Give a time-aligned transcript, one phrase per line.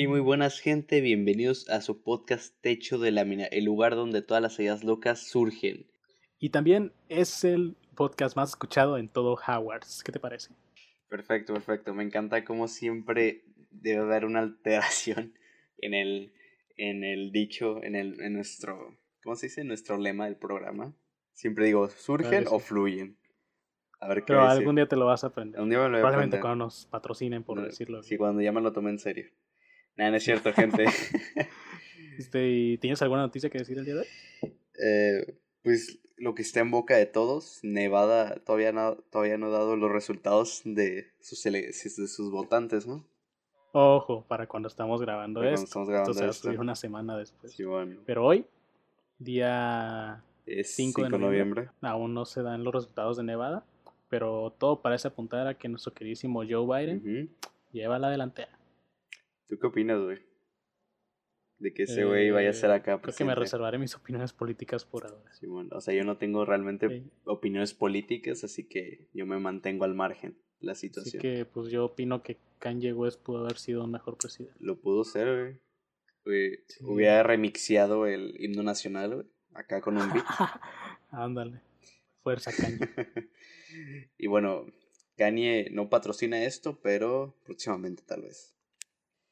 [0.00, 4.40] Hey, muy buenas gente, bienvenidos a su podcast Techo de Lámina, el lugar donde todas
[4.40, 5.90] las ideas locas surgen.
[6.38, 10.04] Y también es el podcast más escuchado en todo Howards.
[10.04, 10.54] ¿Qué te parece?
[11.08, 11.94] Perfecto, perfecto.
[11.94, 15.34] Me encanta como siempre debe haber una alteración
[15.78, 16.32] en el,
[16.76, 19.64] en el dicho, en, el, en nuestro, ¿cómo se dice?
[19.64, 20.94] Nuestro lema del programa.
[21.32, 23.18] Siempre digo, ¿surgen o fluyen?
[23.98, 25.60] A ver qué Pero algún día te lo vas a aprender.
[25.60, 28.04] Un día me lo voy Probablemente cuando nos patrocinen, por decirlo.
[28.04, 29.28] Sí, cuando ya me lo tomé en serio.
[29.98, 30.84] Nada, no es cierto, gente.
[32.18, 34.06] este, ¿Tienes alguna noticia que decir el día de hoy?
[34.80, 39.50] Eh, pues lo que está en boca de todos, Nevada todavía no, todavía no ha
[39.50, 43.04] dado los resultados de sus, de sus votantes, ¿no?
[43.72, 45.64] Ojo, para cuando estamos grabando esto.
[45.64, 47.52] Estamos grabando esto se va a subir una semana después.
[47.52, 47.96] Sí, bueno.
[48.06, 48.46] Pero hoy,
[49.18, 53.66] día 5 de noviembre, aún no se dan los resultados de Nevada,
[54.08, 57.30] pero todo parece apuntar a que nuestro queridísimo Joe Biden
[57.72, 58.57] lleva la delantera.
[59.48, 60.18] ¿Tú qué opinas, güey?
[61.58, 63.00] De que ese güey vaya a ser acá.
[63.00, 65.32] Creo que me reservaré mis opiniones políticas por ahora.
[65.32, 69.84] Sí, bueno, o sea, yo no tengo realmente opiniones políticas, así que yo me mantengo
[69.84, 71.18] al margen la situación.
[71.18, 74.56] Así que, pues yo opino que Kanye West pudo haber sido un mejor presidente.
[74.60, 75.60] Lo pudo ser,
[76.24, 76.58] güey.
[76.82, 79.26] Hubiera remixeado el himno nacional, güey.
[79.54, 80.26] Acá con un beat.
[81.10, 81.62] Ándale.
[82.22, 82.78] Fuerza, Kanye.
[84.18, 84.66] y bueno,
[85.16, 88.57] Kanye no patrocina esto, pero próximamente tal vez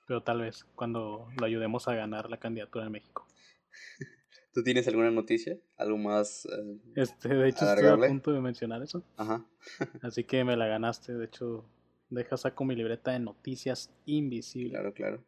[0.07, 3.27] pero tal vez cuando lo ayudemos a ganar la candidatura en México.
[4.57, 5.59] ¿Tú tienes alguna noticia?
[5.77, 6.47] ¿Algo más?
[6.47, 9.05] Eh, este, de hecho, estoy a punto de mencionar eso.
[9.19, 9.45] Ajá.
[10.03, 11.13] Así que me la ganaste.
[11.13, 11.69] De hecho,
[12.09, 14.73] deja saco mi libreta de noticias invisibles.
[14.73, 15.25] Claro, claro.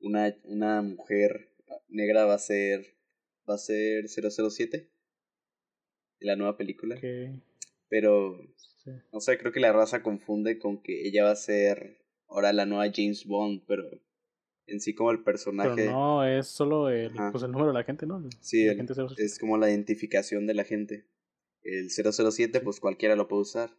[0.00, 1.52] Una, una mujer
[1.88, 2.96] negra va a ser.
[3.48, 4.90] Va a ser 007.
[6.18, 6.96] La nueva película.
[7.88, 8.40] Pero.
[9.12, 12.01] No sé, creo que la raza confunde con que ella va a ser
[12.32, 13.84] ahora la nueva James Bond, pero
[14.66, 15.74] en sí como el personaje.
[15.76, 18.22] Pero no, es solo el, pues el número de la gente, ¿no?
[18.40, 18.66] sí,
[19.18, 21.06] es como la identificación de la gente.
[21.62, 23.76] El 007, pues cualquiera lo puede usar.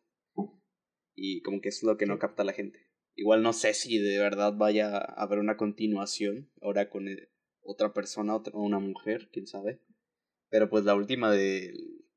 [1.16, 2.80] Y como que es lo que no capta la gente.
[3.16, 7.30] Igual no sé si de verdad vaya a haber una continuación ahora con eh,
[7.62, 9.80] otra persona, otra, una mujer, quién sabe.
[10.50, 11.74] Pero pues la última de,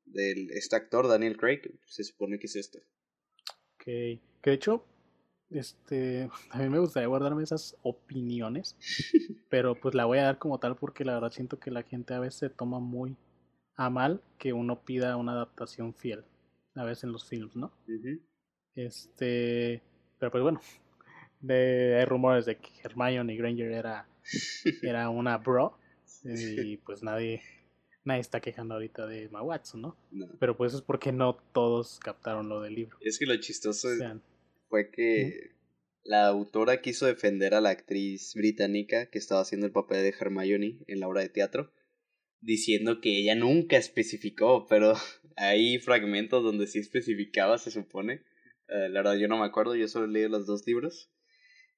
[0.07, 2.79] de este actor, Daniel Craig, se supone que es esta.
[3.75, 3.85] Ok.
[3.85, 4.87] Que de hecho,
[5.51, 8.77] este, a mí me gustaría guardarme esas opiniones,
[9.49, 12.15] pero pues la voy a dar como tal porque la verdad siento que la gente
[12.15, 13.17] a veces se toma muy
[13.77, 16.25] a mal que uno pida una adaptación fiel,
[16.75, 17.73] a veces en los films, ¿no?
[18.75, 19.83] Este,
[20.19, 20.61] pero pues bueno,
[21.41, 24.09] de, hay rumores de que Hermione Granger era,
[24.83, 25.79] era una bro
[26.25, 27.43] y pues nadie,
[28.05, 29.97] nadie está quejando ahorita de Emma Watson, ¿no?
[30.41, 32.97] Pero pues es porque no todos captaron lo del libro.
[33.01, 34.01] Es que lo chistoso es
[34.69, 35.57] fue que
[36.05, 40.79] la autora quiso defender a la actriz británica que estaba haciendo el papel de Hermione
[40.87, 41.73] en la obra de teatro,
[42.41, 44.95] diciendo que ella nunca especificó, pero
[45.37, 48.23] hay fragmentos donde sí especificaba, se supone.
[48.69, 51.11] Eh, la verdad yo no me acuerdo, yo solo he leído los dos libros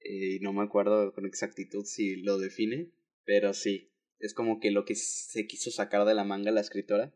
[0.01, 2.91] eh, y no me acuerdo con exactitud si lo define,
[3.25, 7.15] pero sí, es como que lo que se quiso sacar de la manga la escritora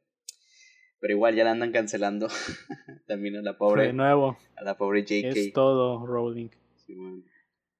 [1.03, 2.29] pero igual ya la andan cancelando
[3.09, 3.89] también a la pobre.
[3.89, 4.39] De nuevo.
[4.57, 5.37] A la pobre JK.
[5.37, 6.51] Es todo Rowling.
[6.77, 6.97] Sí,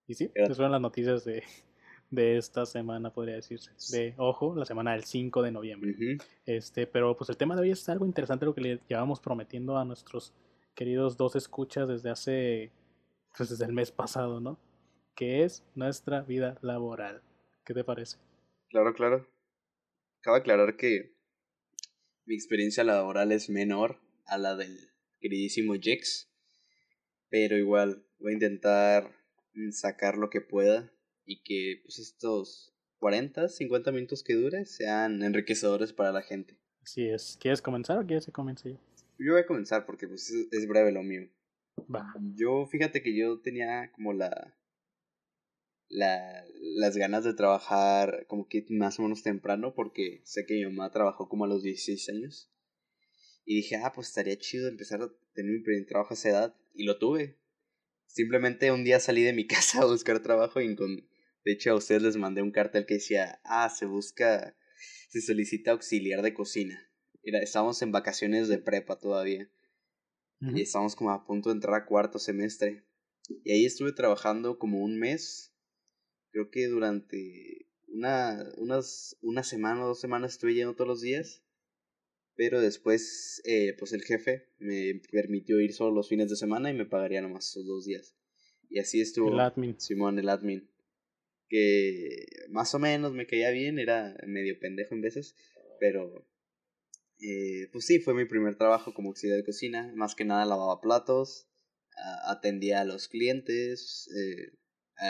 [0.09, 1.45] Y sí, esas fueron las noticias de,
[2.11, 3.71] de esta semana, podría decirse.
[3.97, 6.19] De, ojo, la semana del 5 de noviembre.
[6.47, 9.79] este Pero pues el tema de hoy es algo interesante, lo que le llevamos prometiendo
[9.79, 10.35] a nuestros
[10.75, 12.73] queridos dos escuchas desde hace,
[13.37, 14.59] pues desde el mes pasado, ¿no?
[15.15, 17.23] Que es nuestra vida laboral.
[17.65, 18.19] ¿Qué te parece?
[18.69, 19.29] Claro, claro.
[20.23, 21.15] Cabe aclarar que
[22.25, 24.79] mi experiencia laboral es menor a la del
[25.21, 26.31] queridísimo Jex.
[27.29, 29.11] Pero igual, voy a intentar
[29.55, 30.93] mm, sacar lo que pueda
[31.25, 36.59] y que pues estos 40, 50 minutos que dure sean enriquecedores para la gente.
[36.83, 37.39] Así es.
[37.41, 38.79] ¿Quieres comenzar o quieres que comience yo?
[39.19, 41.29] Yo voy a comenzar porque pues es breve lo mío.
[41.93, 42.13] Va.
[42.35, 44.55] Yo fíjate que yo tenía como la
[45.93, 50.65] la, las ganas de trabajar como que más o menos temprano porque sé que mi
[50.65, 52.51] mamá trabajó como a los 16 años.
[53.45, 56.57] Y dije, ah, pues estaría chido empezar a tener mi primer trabajo a esa edad.
[56.75, 57.39] Y lo tuve.
[58.07, 61.09] Simplemente un día salí de mi casa a buscar trabajo y con...
[61.45, 64.57] De hecho a ustedes les mandé un cartel que decía, ah, se busca,
[65.09, 66.89] se solicita auxiliar de cocina.
[67.25, 69.51] Era, estábamos en vacaciones de prepa todavía.
[70.41, 72.85] Y estábamos como a punto de entrar a cuarto semestre.
[73.45, 75.52] Y ahí estuve trabajando como un mes
[76.33, 81.43] creo que durante una, unas, una semana o dos semanas estuve yendo todos los días.
[82.35, 86.75] Pero después, eh, pues el jefe me permitió ir solo los fines de semana y
[86.75, 88.17] me pagaría nomás esos dos días.
[88.71, 89.33] Y así estuvo.
[89.33, 89.79] El admin.
[89.79, 90.69] Simón, el admin.
[91.49, 95.37] que más o menos me caía bien, era medio pendejo en veces,
[95.79, 96.27] pero
[97.21, 100.81] eh, pues sí, fue mi primer trabajo como auxiliar de cocina, más que nada lavaba
[100.81, 101.47] platos,
[102.27, 104.59] atendía a los clientes, eh,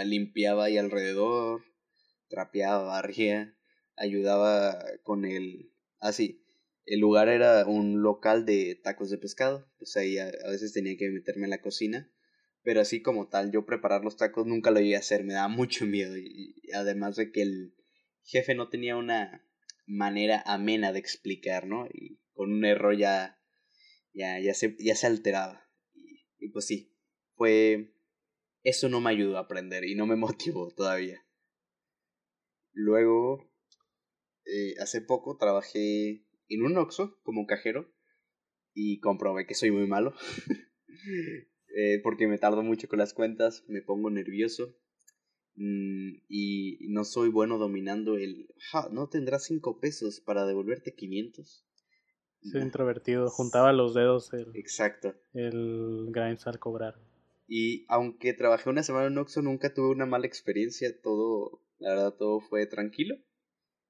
[0.04, 1.64] limpiaba ahí alrededor,
[2.28, 3.56] trapeaba, barría,
[3.96, 5.72] ayudaba con el...
[6.00, 6.42] Así,
[6.84, 11.10] el lugar era un local de tacos de pescado, pues ahí a, veces tenía que
[11.10, 12.10] meterme en la cocina,
[12.62, 15.48] pero así como tal, yo preparar los tacos nunca lo iba a hacer, me daba
[15.48, 17.74] mucho miedo, y, además de que el
[18.24, 19.46] jefe no tenía una
[19.86, 21.86] manera amena de explicar, ¿no?
[21.86, 23.38] Y con un error ya,
[24.12, 25.68] ya, ya, se, ya se alteraba.
[26.38, 26.96] Y pues sí,
[27.36, 27.94] fue...
[28.64, 31.24] Eso no me ayudó a aprender y no me motivó todavía.
[32.72, 33.50] Luego,
[34.46, 37.92] eh, hace poco trabajé en un Oxxo como cajero
[38.74, 40.14] y comprobé que soy muy malo.
[41.76, 44.74] eh, porque me tardo mucho con las cuentas, me pongo nervioso
[45.56, 48.48] mm, y no soy bueno dominando el...
[48.90, 51.66] no tendrás cinco pesos para devolverte 500.
[52.50, 54.50] Soy introvertido, juntaba los dedos el...
[54.56, 55.14] Exacto.
[55.32, 56.96] El grinds al cobrar.
[57.46, 62.14] Y aunque trabajé una semana en Oxxo, nunca tuve una mala experiencia, todo la verdad
[62.14, 63.16] todo fue tranquilo.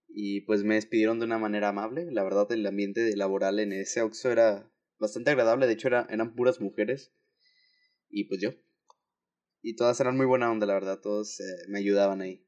[0.09, 2.11] Y pues me despidieron de una manera amable.
[2.11, 5.67] La verdad el ambiente laboral en ese Oxxo era bastante agradable.
[5.67, 7.15] De hecho era, eran puras mujeres.
[8.09, 8.55] Y pues yo.
[9.63, 11.01] Y todas eran muy buena onda, la verdad.
[11.01, 12.47] Todos eh, me ayudaban ahí.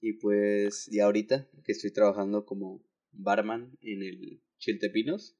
[0.00, 5.36] Y pues y ahorita que estoy trabajando como barman en el Chiltepinos.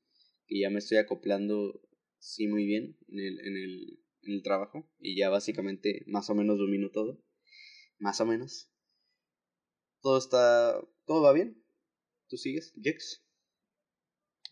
[0.47, 1.81] Que ya me estoy acoplando
[2.19, 4.89] sí muy bien en el, en el, en el trabajo.
[4.99, 7.19] Y ya básicamente más o menos domino todo.
[7.99, 8.71] Más o menos
[10.07, 11.61] todo está, todo va bien.
[12.29, 13.25] ¿Tú sigues, Jex?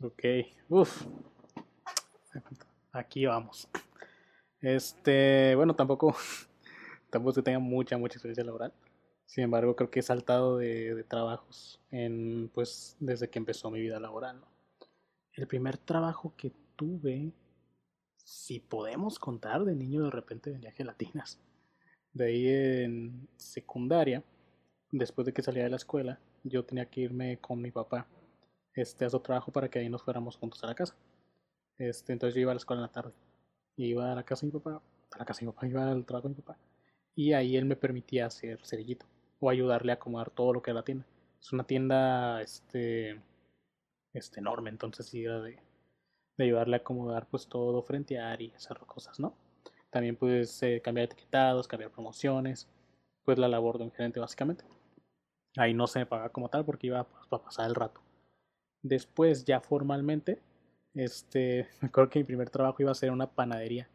[0.00, 0.24] Ok,
[0.68, 1.06] uff.
[2.90, 3.68] Aquí vamos.
[4.60, 6.16] Este, bueno, tampoco,
[7.10, 8.72] tampoco que tenga mucha, mucha experiencia laboral.
[9.26, 14.00] Sin embargo, creo que he saltado de, trabajos en, pues, desde que empezó mi vida
[14.00, 14.44] laboral.
[15.34, 17.32] El primer trabajo que tuve,
[18.24, 21.38] si podemos contar, de niño de repente vendía gelatinas.
[22.12, 24.24] De ahí en secundaria,
[24.90, 28.06] después de que salía de la escuela, yo tenía que irme con mi papá
[28.74, 30.96] este, a su trabajo para que ahí nos fuéramos juntos a la casa.
[31.78, 33.12] Este, entonces yo iba a la escuela en la tarde.
[33.76, 34.82] Iba a la casa de mi papá,
[35.12, 36.58] a la casa de mi papá, iba al trabajo de mi papá.
[37.14, 39.06] Y ahí él me permitía hacer cerillito
[39.40, 41.06] o ayudarle a acomodar todo lo que era la tienda.
[41.40, 43.20] Es una tienda este,
[44.12, 45.58] este enorme, entonces sí era de,
[46.36, 49.34] de ayudarle a acomodar pues todo, frentear y hacer cosas, ¿no?
[49.90, 52.68] También pues eh, cambiar etiquetados, cambiar promociones,
[53.24, 54.64] pues la labor de un gerente básicamente.
[55.56, 58.00] Ahí no se me pagaba como tal porque iba pues, para pasar el rato.
[58.82, 60.42] Después, ya formalmente,
[60.94, 63.88] este, me acuerdo que mi primer trabajo iba a ser una panadería.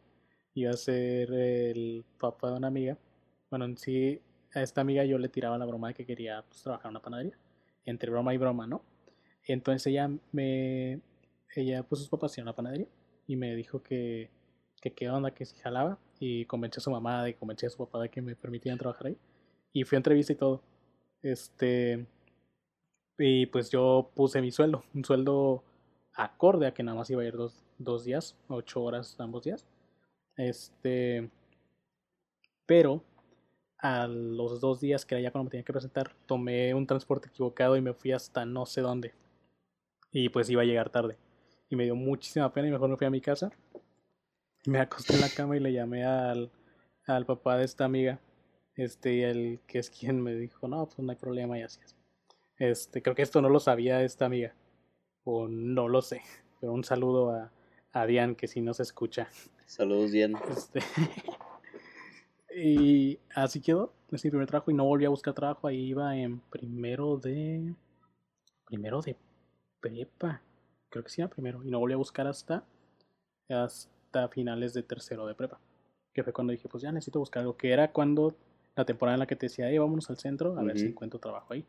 [0.54, 2.98] Iba a ser el papá de una amiga.
[3.50, 4.22] Bueno, en sí,
[4.54, 7.02] a esta amiga yo le tiraba la broma de que quería pues, trabajar en una
[7.02, 7.38] panadería.
[7.86, 8.84] Entre broma y broma, ¿no?
[9.44, 11.02] Entonces ella me.
[11.56, 12.88] Ella, pues sus papás hicieron una panadería.
[13.28, 14.30] Y me dijo que,
[14.82, 15.98] que qué onda, que si jalaba.
[16.20, 19.08] Y convencí a su mamá y convencí a su papá de que me permitían trabajar
[19.08, 19.18] ahí.
[19.74, 20.62] Y fui a entrevista y todo.
[21.22, 22.06] Este.
[23.18, 25.64] Y pues yo puse mi sueldo, un sueldo
[26.14, 29.66] acorde a que nada más iba a ir dos, dos días, ocho horas ambos días.
[30.38, 31.30] Este.
[32.66, 33.04] Pero
[33.80, 37.30] a los dos días que era ya cuando me tenía que presentar, tomé un transporte
[37.30, 39.14] equivocado y me fui hasta no sé dónde.
[40.12, 41.18] Y pues iba a llegar tarde.
[41.70, 43.52] Y me dio muchísima pena y mejor me fui a mi casa.
[44.66, 46.52] Me acosté en la cama y le llamé al,
[47.06, 48.20] al papá de esta amiga
[48.80, 51.96] este, el que es quien me dijo, no, pues no hay problema y así es.
[52.58, 54.54] Este, creo que esto no lo sabía esta amiga,
[55.24, 56.22] o no lo sé,
[56.60, 57.52] pero un saludo a,
[57.92, 59.30] a Dian, que si no se escucha.
[59.66, 60.36] Saludos, Dian.
[60.50, 60.80] Este,
[62.56, 66.16] y así quedó, es mi primer trabajo y no volví a buscar trabajo, ahí iba
[66.16, 67.76] en primero de...
[68.66, 69.16] Primero de
[69.82, 70.42] prepa,
[70.90, 72.64] creo que sí era primero, y no volví a buscar hasta,
[73.50, 75.60] hasta finales de tercero de prepa,
[76.14, 78.36] que fue cuando dije, pues ya necesito buscar algo, que era cuando
[78.76, 81.20] la temporada en la que te decía, hey, vámonos al centro a ver si encuentro
[81.20, 81.66] trabajo ahí.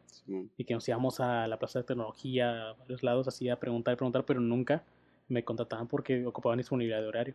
[0.57, 3.95] Y que nos íbamos a la plaza de tecnología, a varios lados, así a preguntar
[3.95, 4.85] y preguntar, pero nunca
[5.29, 7.35] me contrataban porque ocupaban disponibilidad de horario.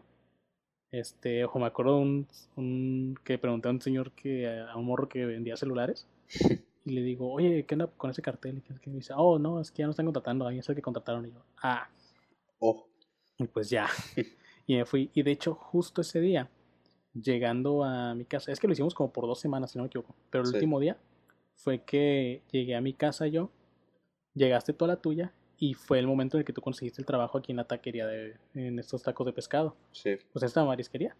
[0.92, 2.26] Este, ojo, me acuerdo un,
[2.56, 6.08] un que pregunté a un señor que, a un morro que vendía celulares.
[6.86, 8.64] y le digo, oye, ¿qué onda con ese cartel?
[8.86, 10.82] Y me dice, oh, no, es que ya no están contratando, ahí es el que
[10.84, 11.26] contrataron.
[11.26, 11.90] Y yo, ah.
[12.60, 12.88] Oh.
[13.38, 13.88] Y pues ya.
[14.68, 15.10] y me fui.
[15.16, 16.50] Y de hecho, justo ese día
[17.14, 18.52] llegando a mi casa.
[18.52, 20.16] Es que lo hicimos como por dos semanas, si no me equivoco.
[20.30, 20.98] Pero el último día
[21.56, 23.50] fue que llegué a mi casa yo,
[24.34, 27.38] llegaste toda la tuya y fue el momento en el que tú conseguiste el trabajo
[27.38, 29.76] aquí en la taquería de, en estos tacos de pescado.
[29.92, 30.18] Sí.
[30.34, 31.16] Pues esta marisquería.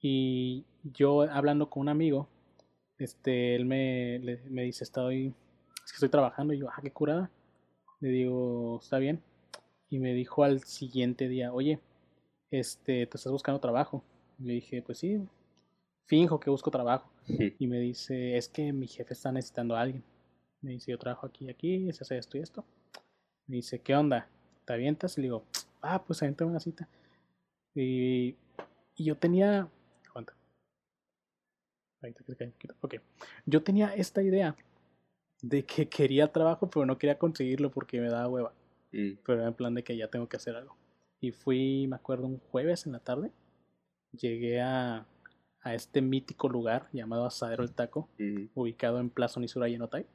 [0.00, 2.28] Y yo hablando con un amigo,
[2.98, 4.20] este, él me,
[4.50, 5.34] me dice, estoy,
[5.84, 7.30] es que estoy trabajando, y yo, ah, qué curada.
[8.00, 9.22] Le digo, está bien.
[9.88, 11.80] Y me dijo al siguiente día, oye,
[12.50, 14.02] este, ¿te estás buscando trabajo?
[14.38, 15.20] Le dije, pues sí,
[16.06, 17.10] finjo que busco trabajo.
[17.58, 20.02] Y me dice, es que mi jefe está necesitando a alguien.
[20.60, 22.64] Me dice, yo trabajo aquí y aquí, se hace esto y esto.
[23.46, 24.28] Me dice, ¿qué onda?
[24.64, 25.18] ¿Te avientas?
[25.18, 25.44] Y le digo,
[25.80, 26.88] ah, pues aviéntame una cita.
[27.74, 28.36] Y,
[28.96, 29.68] y yo tenía.
[32.80, 32.96] Ok.
[33.46, 34.56] Yo tenía esta idea
[35.42, 38.54] de que quería trabajo, pero no quería conseguirlo porque me daba hueva.
[38.92, 39.18] Mm.
[39.24, 40.76] Pero era en plan de que ya tengo que hacer algo.
[41.20, 43.30] Y fui, me acuerdo, un jueves en la tarde.
[44.12, 45.06] Llegué a,
[45.62, 48.08] a este mítico lugar llamado Asadero el Taco,
[48.54, 50.06] ubicado en Plaza Unisura y Enotay.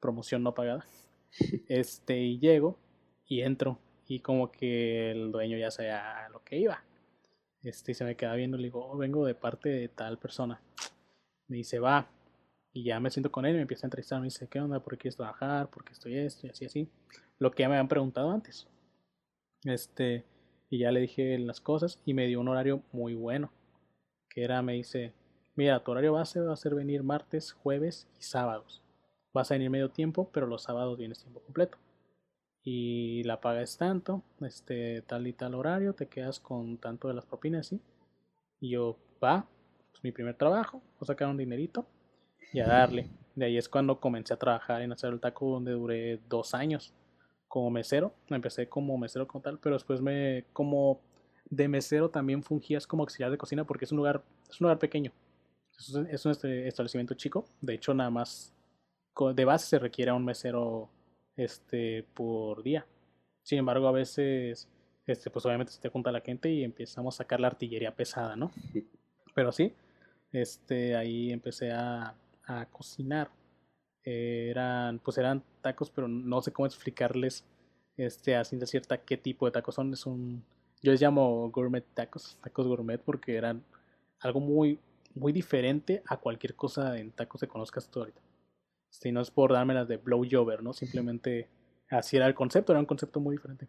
[0.00, 0.84] Promoción no pagada.
[1.68, 2.78] Este, y llego
[3.26, 3.78] y entro.
[4.06, 6.84] Y como que el dueño ya sabía lo que iba.
[7.62, 10.18] Este, y se me queda viendo y le digo, oh, vengo de parte de tal
[10.18, 10.60] persona.
[11.52, 12.08] Me dice, va.
[12.72, 14.18] Y ya me siento con él y me empieza a entrevistar.
[14.20, 14.80] Me dice, ¿qué onda?
[14.80, 15.68] ¿Por qué quieres trabajar?
[15.68, 16.46] ¿Por qué estoy esto?
[16.46, 16.88] Y así, así.
[17.38, 18.66] Lo que ya me habían preguntado antes.
[19.64, 20.24] Este,
[20.70, 23.52] y ya le dije las cosas y me dio un horario muy bueno.
[24.30, 25.12] Que era, me dice,
[25.54, 28.82] mira, tu horario base va a ser venir martes, jueves y sábados.
[29.34, 31.76] Vas a venir medio tiempo, pero los sábados vienes tiempo completo.
[32.62, 37.14] Y la paga es tanto, este, tal y tal horario, te quedas con tanto de
[37.14, 37.82] las propinas, ¿sí?
[38.58, 39.46] Y yo, va,
[39.92, 41.86] pues mi primer trabajo, sacar un dinerito
[42.52, 43.08] y a darle.
[43.34, 46.92] De ahí es cuando comencé a trabajar en hacer el taco donde duré dos años
[47.48, 48.12] como mesero.
[48.28, 51.00] Empecé como mesero como tal, pero después me como
[51.48, 54.78] de mesero también fungías como auxiliar de cocina porque es un lugar, es un lugar
[54.78, 55.12] pequeño.
[55.78, 57.46] Es, un este, establecimiento chico.
[57.60, 58.54] De hecho, nada más
[59.34, 60.90] de base se requiere un mesero
[61.36, 62.86] este, por día.
[63.42, 64.68] Sin embargo, a veces,
[65.06, 68.36] este, pues obviamente se te junta la gente y empezamos a sacar la artillería pesada,
[68.36, 68.52] ¿no?
[69.34, 69.74] Pero sí,
[70.32, 72.14] este, ahí empecé a,
[72.46, 73.30] a cocinar
[74.04, 77.44] eran, pues eran tacos, pero no sé cómo explicarles
[77.96, 79.92] este, a ciencia cierta qué tipo de tacos son.
[79.92, 80.44] Es un,
[80.82, 83.64] yo les llamo gourmet tacos, tacos gourmet, porque eran
[84.20, 84.78] algo muy,
[85.14, 88.20] muy diferente a cualquier cosa en tacos que conozcas tú ahorita.
[88.90, 90.72] Este, no es por darme las de blow jover, ¿no?
[90.72, 91.48] Simplemente
[91.88, 93.68] así era el concepto, era un concepto muy diferente.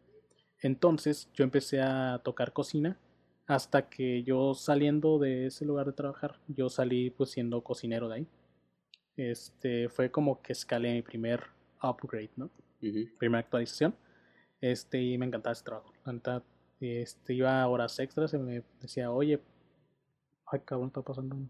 [0.61, 2.97] Entonces yo empecé a tocar cocina
[3.47, 8.15] hasta que yo saliendo de ese lugar de trabajar, yo salí pues siendo cocinero de
[8.15, 8.27] ahí
[9.17, 11.43] este, fue como que escalé mi primer
[11.81, 12.49] upgrade, ¿no?
[13.17, 13.95] Primera actualización.
[14.61, 15.93] Este, y me encantaba ese trabajo.
[16.79, 19.39] este, iba a horas extras y me decía, oye,
[20.47, 21.49] ay cabrón, está pasando un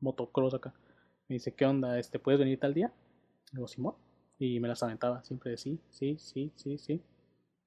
[0.00, 0.74] motocross acá.
[1.28, 1.98] Me dice, ¿qué onda?
[1.98, 2.92] Este, ¿puedes venir tal día?
[3.52, 3.94] Le digo, Simón.
[4.38, 7.02] Y me las aventaba siempre de sí, sí, sí, sí, sí.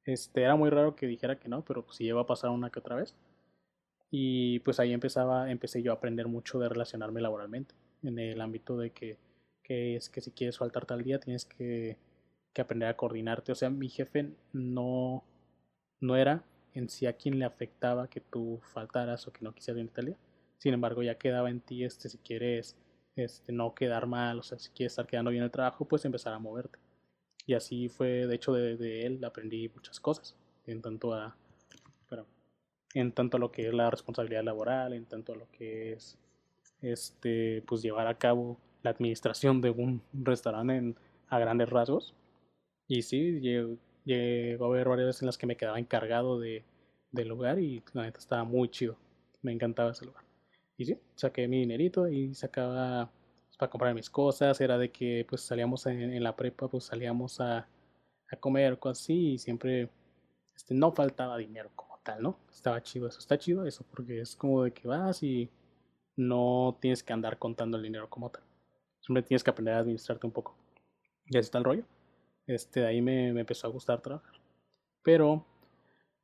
[0.06, 2.70] Este, era muy raro que dijera que no, pero pues sí llegó a pasar una
[2.70, 3.16] que otra vez.
[4.12, 8.78] Y pues ahí empezaba, empecé yo a aprender mucho de relacionarme laboralmente en el ámbito
[8.78, 9.18] de que,
[9.63, 11.98] es que si quieres faltar tal día tienes que,
[12.58, 13.54] aprender a coordinarte.
[13.54, 15.24] O sea, mi jefe no,
[16.01, 19.78] no era en sí a quien le afectaba que tú faltaras o que no quisieras
[19.78, 20.18] venir tal día.
[20.58, 22.75] Sin embargo, ya quedaba en ti este si quieres
[23.16, 26.34] este, no quedar mal, o sea, si quieres estar quedando bien el trabajo, pues empezar
[26.34, 26.80] a moverte.
[27.46, 30.36] Y así fue, de hecho, de, de él aprendí muchas cosas,
[30.68, 31.38] en tanto a,
[32.93, 36.17] en tanto a lo que es la responsabilidad laboral, en tanto a lo que es
[36.81, 40.96] este, pues llevar a cabo la administración de un restaurante
[41.27, 42.15] a grandes rasgos.
[42.88, 43.39] Y sí,
[44.05, 46.63] llegó, a haber varias veces en las que me quedaba encargado de,
[47.12, 48.98] del lugar y la neta estaba muy chido.
[49.41, 50.24] Me encantaba ese lugar.
[50.77, 53.12] Y sí, saqué mi dinerito y sacaba
[53.48, 54.60] pues, para comprar mis cosas.
[54.62, 57.67] Era de que pues salíamos en, la prepa, pues salíamos a,
[58.31, 59.89] a comer o y siempre
[60.55, 61.69] este, no faltaba dinero
[62.18, 62.38] ¿no?
[62.51, 65.50] Estaba chido eso, está chido eso, porque es como de que vas y
[66.16, 68.44] no tienes que andar contando el dinero como tal.
[69.00, 70.56] Siempre tienes que aprender a administrarte un poco.
[71.25, 71.84] Y así está el rollo.
[72.48, 74.34] Este, de ahí me, empezó a gustar trabajar.
[75.04, 75.46] Pero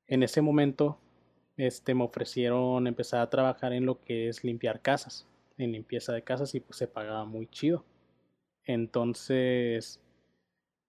[0.07, 0.99] en ese momento
[1.57, 5.27] este, me ofrecieron empezar a trabajar en lo que es limpiar casas,
[5.57, 7.85] en limpieza de casas y pues se pagaba muy chido.
[8.65, 10.01] Entonces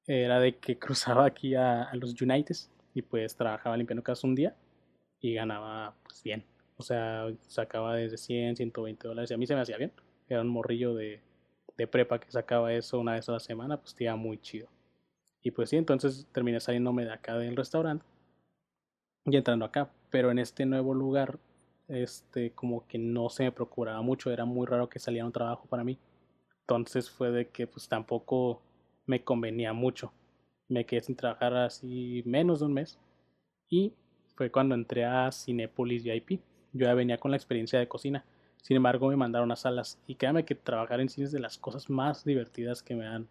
[0.07, 4.35] era de que cruzaba aquí a, a los Uniteds y pues trabajaba limpiando casas un
[4.35, 4.57] día
[5.21, 6.45] y ganaba pues bien.
[6.77, 9.93] O sea, sacaba desde 100, 120 dólares y a mí se me hacía bien.
[10.29, 11.21] Era un morrillo de,
[11.77, 14.69] de prepa que sacaba eso una vez a la semana, pues estaba muy chido.
[15.43, 18.05] Y pues sí, entonces terminé saliéndome de acá del restaurante
[19.27, 19.91] y entrando acá.
[20.11, 21.39] Pero en este nuevo lugar,
[21.89, 25.67] este, como que no se me procuraba mucho, era muy raro que saliera un trabajo
[25.69, 25.99] para mí.
[26.63, 28.63] Entonces fue de que pues tampoco
[29.07, 30.13] me convenía mucho.
[30.69, 32.99] Me quedé sin trabajar así menos de un mes.
[33.69, 33.95] Y
[34.37, 36.41] fue cuando entré a Cinepolis VIP
[36.77, 38.25] yo ya venía con la experiencia de cocina.
[38.63, 41.59] Sin embargo, me mandaron a salas y créanme que trabajar en cine es de las
[41.59, 43.29] cosas más divertidas que me han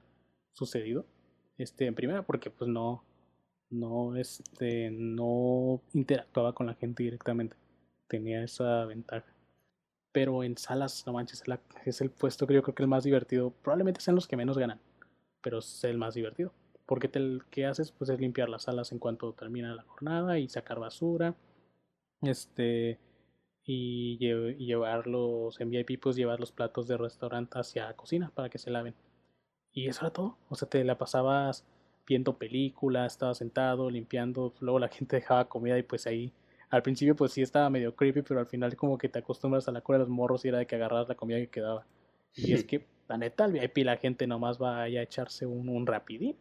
[0.53, 1.05] sucedido.
[1.57, 3.03] Este, en primera, porque pues no,
[3.69, 7.55] no, este, no interactuaba con la gente directamente.
[8.07, 9.31] Tenía esa ventaja.
[10.11, 11.43] Pero en salas, no manches,
[11.85, 13.51] es el puesto que yo creo que es el más divertido.
[13.61, 14.79] Probablemente sean los que menos ganan,
[15.41, 16.53] pero es el más divertido.
[16.85, 17.91] Porque te, ¿qué haces?
[17.91, 21.35] Pues es limpiar las salas en cuanto termina la jornada y sacar basura.
[22.21, 22.99] Este.
[23.63, 28.49] Y, llevar los en VIP, pues llevar los platos de restaurante hacia la cocina para
[28.49, 28.93] que se laven.
[29.73, 30.37] Y eso era todo.
[30.49, 31.65] O sea, te la pasabas
[32.07, 34.53] viendo películas, estabas sentado, limpiando.
[34.59, 36.31] Luego la gente dejaba comida y pues ahí.
[36.69, 39.71] Al principio, pues sí estaba medio creepy, pero al final, como que te acostumbras a
[39.71, 41.85] la cura de los morros y era de que agarras la comida que quedaba.
[42.35, 45.87] Y es que, la neta, al VIP la gente nomás va a echarse un, un
[45.87, 46.37] rapidín.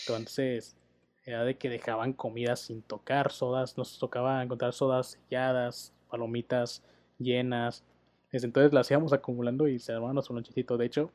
[0.00, 0.76] Entonces,
[1.24, 6.82] era de que dejaban comida sin tocar, sodas, nos tocaba encontrar sodas selladas, palomitas
[7.18, 7.84] llenas.
[8.30, 10.76] Entonces las íbamos acumulando y se armaban nuestro lonchecito.
[10.76, 11.10] De hecho,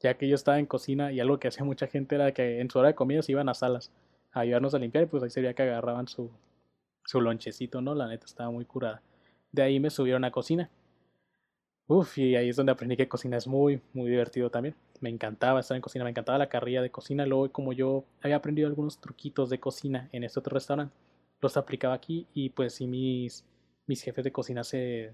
[0.00, 2.70] ya que yo estaba en cocina y algo que hacía mucha gente era que en
[2.70, 3.90] su hora de comida se iban a salas
[4.32, 6.30] a ayudarnos a limpiar y pues ahí se veía que agarraban su,
[7.04, 7.94] su lonchecito, ¿no?
[7.94, 9.02] La neta estaba muy curada.
[9.52, 10.70] De ahí me subieron a cocina.
[11.86, 14.74] Uf, y ahí es donde aprendí que cocina es muy, muy divertido también.
[15.00, 17.26] Me encantaba estar en cocina, me encantaba la carrilla de cocina.
[17.26, 20.94] Luego, como yo había aprendido algunos truquitos de cocina en este otro restaurante,
[21.42, 23.44] los aplicaba aquí y pues sí mis,
[23.86, 25.12] mis jefes de cocina se,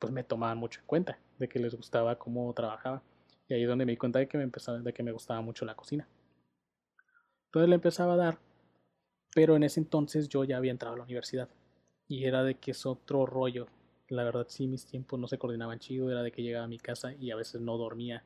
[0.00, 3.02] pues me tomaban mucho en cuenta de que les gustaba cómo trabajaba.
[3.48, 5.40] Y ahí es donde me di cuenta de que me, empezaba, de que me gustaba
[5.40, 6.08] mucho la cocina.
[7.46, 8.38] Entonces le empezaba a dar,
[9.34, 11.48] pero en ese entonces yo ya había entrado a la universidad.
[12.08, 13.68] Y era de que es otro rollo
[14.08, 16.78] la verdad sí mis tiempos no se coordinaban chido, era de que llegaba a mi
[16.78, 18.24] casa y a veces no dormía.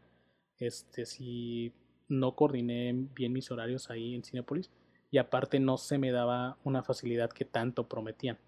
[0.59, 1.73] Este, si
[2.09, 4.71] no coordiné bien mis horarios ahí en Cinepolis
[5.11, 8.39] y aparte no se me daba una facilidad que tanto prometían.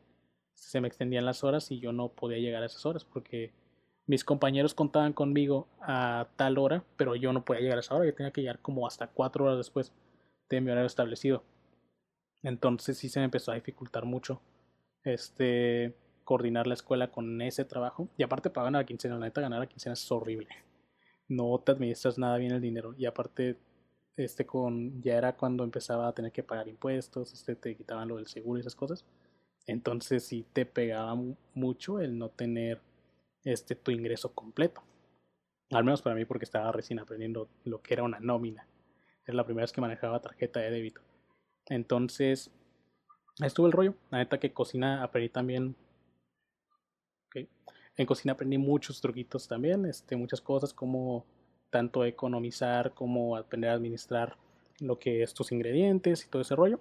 [0.54, 3.52] Se me extendían las horas y yo no podía llegar a esas horas porque
[4.06, 8.06] mis compañeros contaban conmigo a tal hora, pero yo no podía llegar a esa hora,
[8.06, 9.92] yo tenía que llegar como hasta cuatro horas después
[10.48, 11.42] de mi horario establecido.
[12.42, 14.40] Entonces sí se me empezó a dificultar mucho.
[15.02, 18.08] Este, coordinar la escuela con ese trabajo.
[18.16, 20.48] Y aparte pagan a la quincena, la neta ganar a la quincena es horrible.
[21.28, 22.94] No te administras nada bien el dinero.
[22.96, 23.56] Y aparte,
[24.16, 28.16] este con ya era cuando empezaba a tener que pagar impuestos, este te quitaban lo
[28.16, 29.04] del seguro y esas cosas.
[29.66, 31.16] Entonces sí te pegaba
[31.54, 32.80] mucho el no tener
[33.44, 34.82] este tu ingreso completo.
[35.70, 38.66] Al menos para mí porque estaba recién aprendiendo lo que era una nómina.
[39.26, 41.00] Es la primera vez que manejaba tarjeta de débito.
[41.66, 42.50] Entonces,
[43.42, 43.94] estuvo el rollo.
[44.10, 45.74] La neta que cocina aprendí también
[47.96, 51.24] en cocina aprendí muchos truquitos también, este, muchas cosas como
[51.70, 54.36] tanto economizar como aprender a administrar
[54.80, 56.80] lo que es tus ingredientes y todo ese rollo.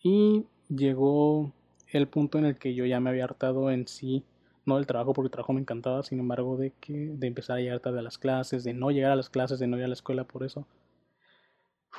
[0.00, 1.52] Y llegó
[1.88, 4.24] el punto en el que yo ya me había hartado en sí,
[4.64, 7.60] no del trabajo porque el trabajo me encantaba, sin embargo de que de empezar a
[7.60, 9.88] llegar tarde a las clases, de no llegar a las clases, de no ir a
[9.88, 10.66] la escuela por eso.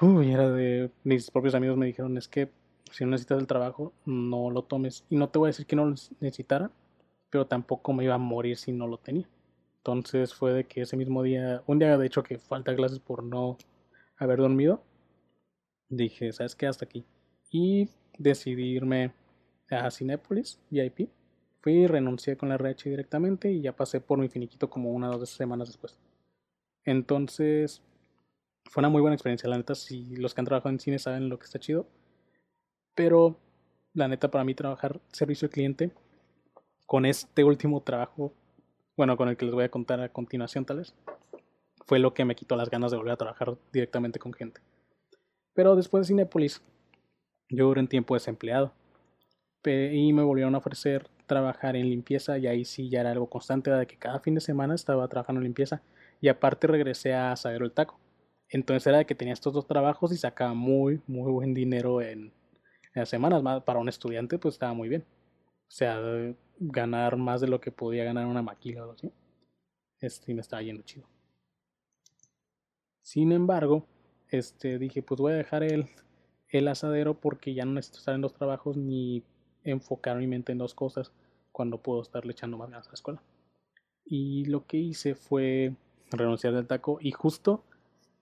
[0.01, 2.49] Uy, era de mis propios amigos me dijeron, es que
[2.91, 5.05] si no necesitas el trabajo, no lo tomes.
[5.09, 6.71] Y no te voy a decir que no lo necesitara,
[7.33, 9.27] pero tampoco me iba a morir si no lo tenía.
[9.77, 13.23] Entonces fue de que ese mismo día, un día de hecho que falta clases por
[13.23, 13.57] no
[14.17, 14.83] haber dormido,
[15.89, 16.67] dije, ¿sabes qué?
[16.67, 17.03] Hasta aquí.
[17.49, 19.13] Y decidí irme
[19.71, 21.09] a Cinépolis, VIP.
[21.61, 25.17] Fui renuncié con la RH directamente y ya pasé por mi finiquito como una o
[25.17, 25.97] dos semanas después.
[26.85, 27.81] Entonces,
[28.65, 29.49] fue una muy buena experiencia.
[29.49, 31.87] La neta, si los que han trabajado en cine saben lo que está chido.
[32.93, 33.39] Pero,
[33.95, 35.91] la neta, para mí trabajar servicio al cliente
[36.85, 38.33] con este último trabajo,
[38.95, 40.95] bueno, con el que les voy a contar a continuación tal vez,
[41.85, 44.61] fue lo que me quitó las ganas de volver a trabajar directamente con gente.
[45.53, 46.61] Pero después de Cinepolis,
[47.49, 48.73] yo duré un tiempo desempleado
[49.65, 53.71] y me volvieron a ofrecer trabajar en limpieza y ahí sí ya era algo constante,
[53.71, 55.81] de que cada fin de semana estaba trabajando en limpieza
[56.19, 57.99] y aparte regresé a saber el taco.
[58.49, 62.19] Entonces era de que tenía estos dos trabajos y sacaba muy, muy buen dinero en,
[62.19, 62.31] en
[62.93, 63.41] las semanas.
[63.63, 65.03] Para un estudiante pues estaba muy bien.
[65.03, 65.99] O sea,
[66.59, 69.11] ganar más de lo que podía ganar una maquila o algo así.
[69.99, 71.07] Este me estaba yendo chido.
[73.01, 73.85] Sin embargo,
[74.29, 75.89] este dije, pues voy a dejar el,
[76.49, 79.23] el asadero porque ya no necesito estar en dos trabajos ni
[79.63, 81.11] enfocar mi mente en dos cosas
[81.51, 83.23] cuando puedo estarle echando más ganas a la escuela.
[84.05, 85.75] Y lo que hice fue
[86.11, 87.63] renunciar del taco y justo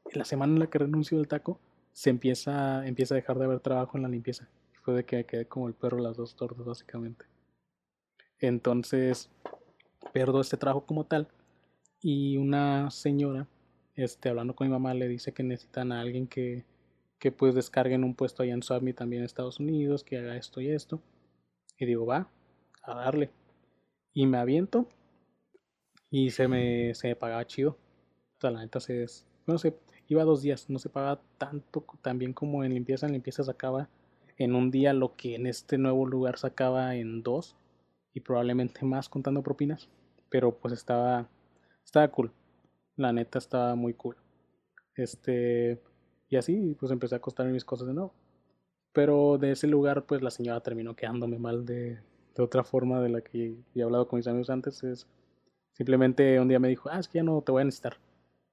[0.10, 1.60] en la semana en la que renuncio del taco
[1.94, 4.50] se empieza, empieza a dejar de haber trabajo en la limpieza.
[4.84, 7.26] Fue de que quedé como el perro las dos tortas básicamente.
[8.42, 9.30] Entonces,
[10.14, 11.28] perdo este trabajo como tal.
[12.02, 13.48] Y una señora,
[13.96, 16.66] este, hablando con mi mamá, le dice que necesitan a alguien que,
[17.20, 20.60] que pues descarguen un puesto allá en Suami también en Estados Unidos, que haga esto
[20.60, 21.02] y esto.
[21.78, 22.30] Y digo, va,
[22.84, 23.30] a darle.
[24.14, 24.88] Y me aviento.
[26.10, 27.78] Y se me, se me pagaba chido.
[28.42, 29.06] La neta se...
[29.46, 29.76] No sé,
[30.08, 33.06] iba dos días, no se pagaba tanto también como en limpieza.
[33.06, 33.90] En limpieza sacaba
[34.38, 37.56] en un día lo que en este nuevo lugar sacaba en dos.
[38.14, 39.90] Y probablemente más contando propinas.
[40.30, 41.30] Pero pues estaba...
[41.84, 42.32] Estaba cool.
[42.96, 44.16] La neta estaba muy cool.
[44.96, 45.82] Este...
[46.30, 48.14] Y así pues empecé a acostarme mis cosas de nuevo.
[48.94, 52.00] Pero de ese lugar pues la señora terminó quedándome mal de,
[52.36, 54.84] de otra forma de la que he hablado con mis amigos antes.
[54.84, 55.08] Es
[55.74, 57.98] simplemente un día me dijo, ah, es que ya no te voy a necesitar.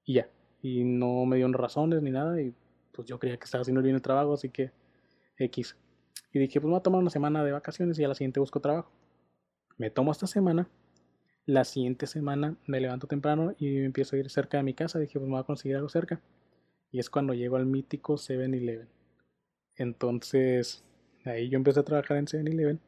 [0.04, 0.28] Y ya.
[0.62, 2.40] Y no me dio razones ni nada.
[2.40, 2.54] Y
[2.92, 4.72] pues yo creía que estaba haciendo bien el trabajo, así que
[5.36, 5.76] X.
[6.32, 8.40] Y dije, pues me voy a tomar una semana de vacaciones y a la siguiente
[8.40, 8.90] busco trabajo.
[9.78, 10.68] Me tomo esta semana.
[11.46, 14.98] La siguiente semana me levanto temprano y empiezo a ir cerca de mi casa.
[14.98, 16.20] Dije, pues me voy a conseguir algo cerca.
[16.90, 18.88] Y es cuando llego al mítico 7-Eleven.
[19.76, 20.84] Entonces,
[21.24, 22.80] ahí yo empecé a trabajar en 7-Eleven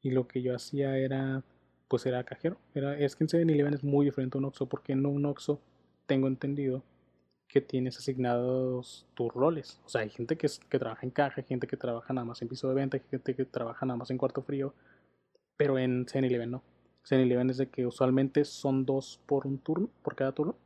[0.00, 1.44] y lo que yo hacía era,
[1.88, 2.56] pues era cajero.
[2.74, 5.60] Era, es que en 7-Eleven es muy diferente a un Oxxo porque en un Oxxo
[6.06, 6.82] tengo entendido
[7.46, 9.80] que tienes asignados tus roles.
[9.84, 12.40] O sea, hay gente que, que trabaja en caja, hay gente que trabaja nada más
[12.40, 14.74] en piso de venta, gente que trabaja nada más en cuarto frío,
[15.56, 16.62] pero en 7-Eleven no.
[17.04, 20.56] 7-Eleven es de que usualmente son dos por un turno, por cada turno.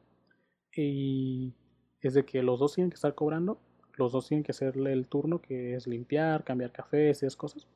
[0.75, 1.55] Y
[2.01, 3.59] es de que los dos tienen que estar cobrando
[3.97, 7.67] los dos tienen que hacerle el turno, que es limpiar, cambiar café, esas cosas.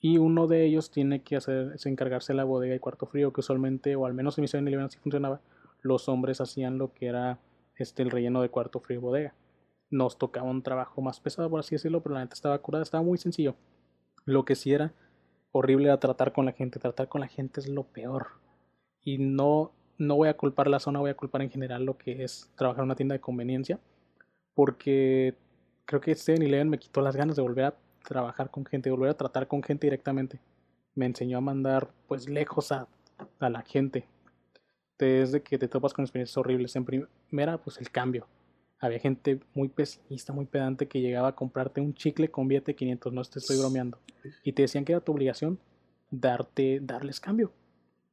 [0.00, 3.40] Y uno de ellos tiene que hacer, encargarse de la bodega y cuarto frío, que
[3.40, 5.40] usualmente, o al menos en mi en así funcionaba,
[5.82, 7.40] los hombres hacían lo que era
[7.76, 9.34] este, el relleno de cuarto frío y bodega.
[9.90, 13.02] Nos tocaba un trabajo más pesado, por así decirlo, pero la neta estaba curada, estaba
[13.02, 13.56] muy sencillo.
[14.24, 14.92] Lo que sí era
[15.52, 16.78] horrible era tratar con la gente.
[16.78, 18.28] Tratar con la gente es lo peor.
[19.02, 22.24] Y no, no voy a culpar la zona, voy a culpar en general lo que
[22.24, 23.78] es trabajar en una tienda de conveniencia.
[24.54, 25.34] Porque
[25.84, 29.10] creo que 7-Eleven me quitó las ganas de volver a trabajar con gente, de volver
[29.10, 30.40] a tratar con gente directamente.
[30.94, 32.88] Me enseñó a mandar pues lejos a,
[33.38, 34.06] a la gente.
[34.98, 36.74] Desde que te topas con experiencias horribles.
[36.74, 38.26] En primera, pues el cambio.
[38.80, 43.12] Había gente muy pesimista, muy pedante que llegaba a comprarte un chicle con billete 500,
[43.12, 43.98] no te estoy bromeando.
[44.44, 45.58] Y te decían que era tu obligación
[46.10, 47.52] darte, darles cambio.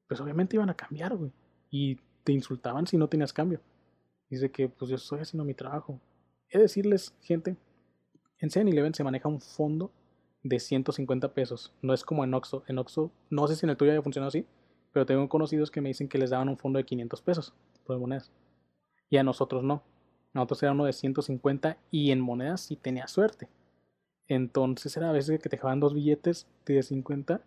[0.07, 1.31] Pues obviamente iban a cambiar, güey.
[1.69, 3.61] Y te insultaban si no tenías cambio.
[4.29, 5.99] Dice que pues yo estoy haciendo mi trabajo.
[6.49, 7.55] He de decirles, gente,
[8.39, 9.91] en 7-Eleven se maneja un fondo
[10.43, 11.73] de 150 pesos.
[11.81, 12.63] No es como en Oxxo.
[12.67, 14.45] En Oxxo, no sé si en el tuyo haya funcionado así,
[14.91, 17.53] pero tengo conocidos que me dicen que les daban un fondo de 500 pesos
[17.85, 18.31] por monedas.
[19.09, 19.83] Y a nosotros no.
[20.35, 23.47] Nosotros era uno de 150 y en monedas sí tenía suerte.
[24.27, 27.41] Entonces era a veces que te dejaban dos billetes de 50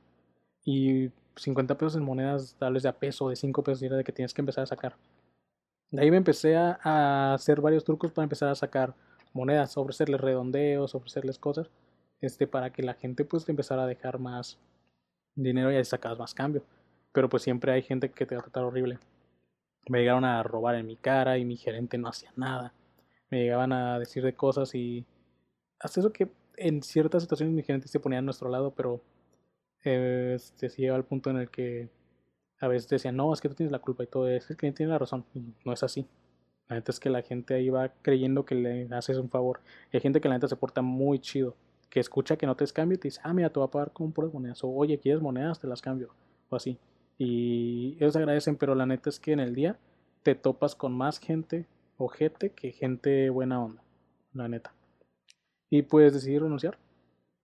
[0.65, 4.13] y 50 pesos en monedas tales de a peso, de 5 pesos, era de que
[4.13, 4.97] tienes que empezar a sacar.
[5.91, 8.95] De ahí me empecé a hacer varios trucos para empezar a sacar
[9.35, 11.71] monedas, ofrecerles redondeos, ofrecerles cosas,
[12.23, 14.59] este, para que la gente pues empezara a dejar más
[15.35, 16.63] dinero y ahí sacabas más cambio.
[17.13, 18.99] Pero pues siempre hay gente que te va a tratar horrible.
[19.89, 22.73] Me llegaron a robar en mi cara y mi gerente no hacía nada.
[23.31, 25.05] Me llegaban a decir de cosas y
[25.81, 29.01] hasta eso que en ciertas situaciones mi gerente se ponía a nuestro lado, pero
[29.83, 31.89] este, se llega al punto en el que
[32.61, 34.57] a veces decían, no, es que tú tienes la culpa y todo, es que el
[34.57, 35.25] cliente tiene la razón.
[35.35, 36.07] Y no es así.
[36.69, 39.61] La neta es que la gente ahí va creyendo que le haces un favor.
[39.93, 41.57] hay gente que la neta se porta muy chido.
[41.89, 43.93] Que escucha que no te cambio y te dice, ah, mira, te voy a pagar
[43.93, 44.63] con puras monedas.
[44.65, 45.59] O, oye, ¿quieres monedas?
[45.61, 46.11] Te las cambio.
[46.51, 46.79] O así.
[47.17, 49.79] Y ellos agradecen, pero la neta es que en el día
[50.23, 51.67] te topas con más gente
[51.99, 53.83] o gente que gente buena onda.
[54.33, 54.73] La neta.
[55.69, 56.79] Y pues decidí renunciar.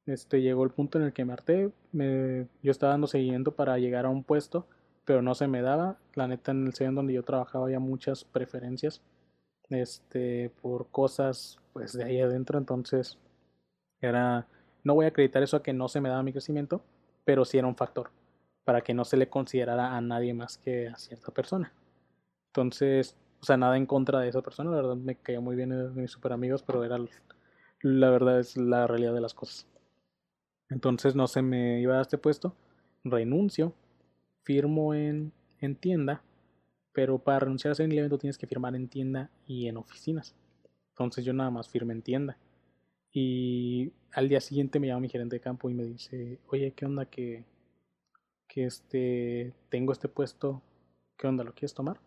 [0.06, 1.70] Este, llegó el punto en el que me harté.
[1.92, 4.66] Me, yo estaba dando seguimiento para llegar a un puesto,
[5.04, 5.98] pero no se me daba.
[6.14, 9.02] La neta, en el en donde yo trabajaba había muchas preferencias
[9.70, 13.18] este, por cosas pues de ahí adentro, entonces
[14.00, 14.46] era,
[14.84, 16.82] no voy a acreditar eso a que no se me daba mi crecimiento,
[17.24, 18.10] pero sí era un factor
[18.64, 21.72] para que no se le considerara a nadie más que a cierta persona.
[22.48, 25.68] Entonces, o sea, nada en contra de esa persona, la verdad me caía muy bien
[25.68, 26.98] de mis super amigos, pero era
[27.82, 29.66] la verdad es la realidad de las cosas.
[30.70, 32.54] Entonces no se me iba a este puesto,
[33.04, 33.74] renuncio,
[34.44, 36.22] firmo en, en tienda
[36.94, 40.34] pero para renunciar a el evento tienes que firmar en tienda y en oficinas.
[40.90, 42.38] Entonces yo nada más firmé en tienda.
[43.12, 46.86] Y al día siguiente me llama mi gerente de campo y me dice, oye, ¿qué
[46.86, 47.44] onda que,
[48.46, 50.62] que este, tengo este puesto?
[51.16, 51.42] ¿Qué onda?
[51.42, 51.98] ¿Lo quieres tomar?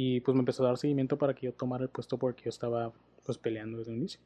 [0.00, 2.50] Y pues me empezó a dar seguimiento para que yo tomara el puesto porque yo
[2.50, 2.92] estaba
[3.24, 4.20] pues peleando desde el inicio.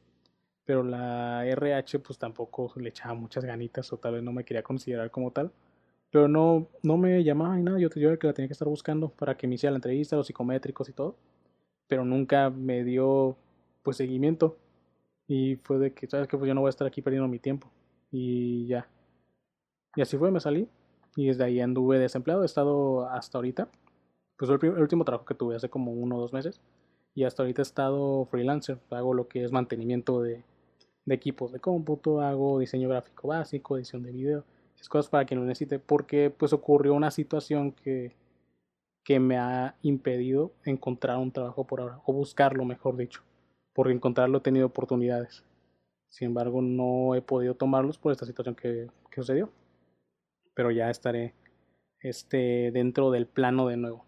[0.65, 4.61] Pero la RH pues tampoco le echaba muchas ganitas o tal vez no me quería
[4.61, 5.51] considerar como tal.
[6.11, 8.67] Pero no, no me llamaba ni nada, yo, yo era que la tenía que estar
[8.67, 11.15] buscando para que me hiciera la entrevista, los psicométricos y todo.
[11.87, 13.35] Pero nunca me dio
[13.81, 14.57] pues seguimiento.
[15.27, 17.39] Y fue de que, ¿sabes que Pues yo no voy a estar aquí perdiendo mi
[17.39, 17.71] tiempo.
[18.11, 18.87] Y ya.
[19.95, 20.67] Y así fue, me salí.
[21.15, 23.69] Y desde ahí anduve desempleado, he estado hasta ahorita.
[24.37, 26.61] Pues el, el, último trabajo que tuve hace como uno o dos meses.
[27.15, 28.79] Y hasta ahorita he estado freelancer.
[28.89, 30.43] Hago lo que es mantenimiento de,
[31.05, 35.39] de equipos de cómputo, hago diseño gráfico básico, edición de video, esas cosas para quien
[35.39, 38.15] lo necesite, porque pues ocurrió una situación que,
[39.03, 43.21] que me ha impedido encontrar un trabajo por ahora, o buscarlo mejor dicho,
[43.73, 45.43] porque encontrarlo he tenido oportunidades.
[46.09, 49.49] Sin embargo, no he podido tomarlos por esta situación que, que sucedió.
[50.53, 51.33] Pero ya estaré
[52.01, 54.05] este, dentro del plano de nuevo.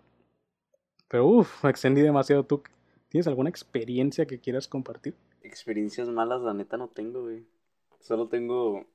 [1.16, 2.44] Pero uff, extendí demasiado.
[2.44, 2.62] ¿Tú
[3.08, 5.16] tienes alguna experiencia que quieras compartir?
[5.44, 7.46] experiencias malas, la neta, no tengo, güey.
[8.02, 8.86] Solo tengo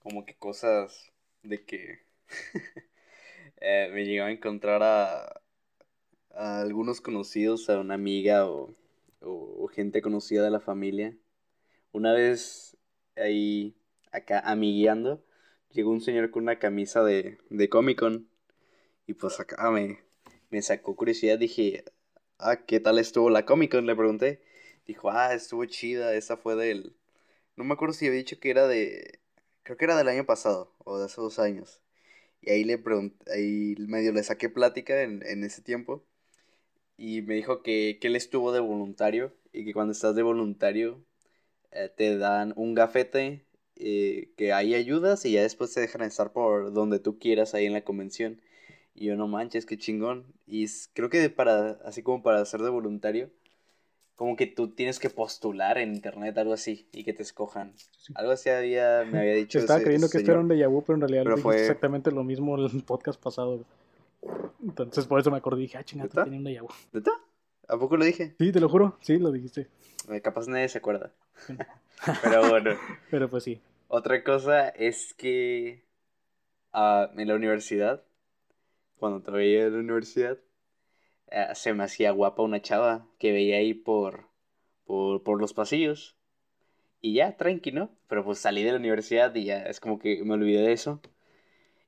[0.00, 1.12] como que cosas
[1.44, 2.00] de que
[3.60, 5.40] eh, me llegaba a encontrar a,
[6.30, 8.74] algunos conocidos, a una amiga o,
[9.20, 11.16] o, gente conocida de la familia.
[11.92, 12.76] Una vez
[13.14, 13.76] ahí,
[14.10, 15.24] acá, amigueando,
[15.70, 18.28] llegó un señor con una camisa de, de Comic Con.
[19.06, 20.00] Y pues acá me,
[20.52, 21.38] me sacó curiosidad.
[21.38, 21.84] Dije,
[22.38, 23.86] ah, ¿qué tal estuvo la Comic Con?
[23.86, 24.40] Le pregunté
[24.86, 26.96] dijo, ah, estuvo chida, esa fue del...
[27.56, 29.20] No me acuerdo si había dicho que era de...
[29.62, 31.82] Creo que era del año pasado, o de hace dos años.
[32.40, 36.04] Y ahí le pregunté, ahí medio le saqué plática en, ese tiempo.
[36.96, 41.04] Y me dijo que, que él estuvo de voluntario y que cuando estás de voluntario
[41.72, 46.32] eh, te dan un gafete eh, que ahí ayudas y ya después te dejan estar
[46.32, 48.40] por donde tú quieras ahí en la convención.
[48.94, 50.26] Y yo no manches, qué chingón.
[50.46, 53.30] Y creo que para, así como para ser de voluntario,
[54.14, 57.74] como que tú tienes que postular en internet, algo así, y que te escojan.
[58.14, 59.58] Algo así había, me había dicho.
[59.58, 62.56] estaba creyendo que esto era un déjà vu, pero en realidad fue exactamente lo mismo
[62.56, 63.64] el podcast pasado.
[64.62, 66.68] Entonces por eso me acordé y dije, ah, chingada, tenía un déjà vu.
[66.92, 67.10] ¿Neta?
[67.68, 68.34] ¿A poco lo dije?
[68.38, 69.68] Sí, te lo juro, sí, lo dijiste.
[70.10, 71.12] Eh, capaz nadie se acuerda.
[72.22, 72.76] pero bueno.
[73.10, 73.60] Pero pues sí.
[73.88, 75.84] Otra cosa es que
[76.74, 78.02] uh, en la universidad,
[79.02, 80.38] cuando todavía en la universidad,
[81.32, 84.28] eh, se me hacía guapa una chava que veía ahí por,
[84.84, 86.16] por, los pasillos.
[87.00, 87.90] Y ya, tranqui, ¿no?
[88.06, 91.00] Pero pues salí de la universidad y ya es como que me olvidé de eso.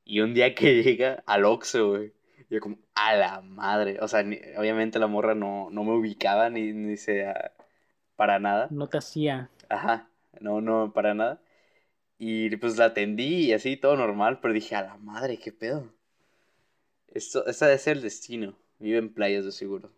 [0.05, 2.13] Y un día que llega al Oxxo, güey.
[2.51, 3.99] Yo como, a la madre.
[4.01, 4.25] O sea,
[4.59, 7.53] obviamente la morra no, no me ubicaba ni, ni sea
[8.17, 8.67] para nada.
[8.73, 9.51] No te hacía.
[9.69, 11.41] Ajá, no, no, para nada.
[12.19, 15.95] Y pues la atendí y así, todo normal, pero dije, a la madre, qué pedo.
[17.15, 18.55] Esto, ese debe ser el destino.
[18.79, 19.91] Vive en playas de seguro.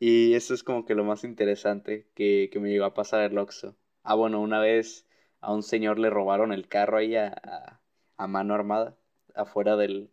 [0.00, 3.76] Y eso es como que lo más interesante que, me llegó a pasar el Oxxo.
[4.02, 5.06] Ah, bueno, una vez
[5.40, 7.80] a un señor le robaron el carro ahí a,
[8.16, 8.96] a, mano armada,
[9.34, 10.10] afuera del,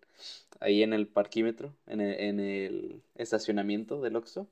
[0.59, 4.47] ahí en el parquímetro, en el, en el estacionamiento del Oxxo.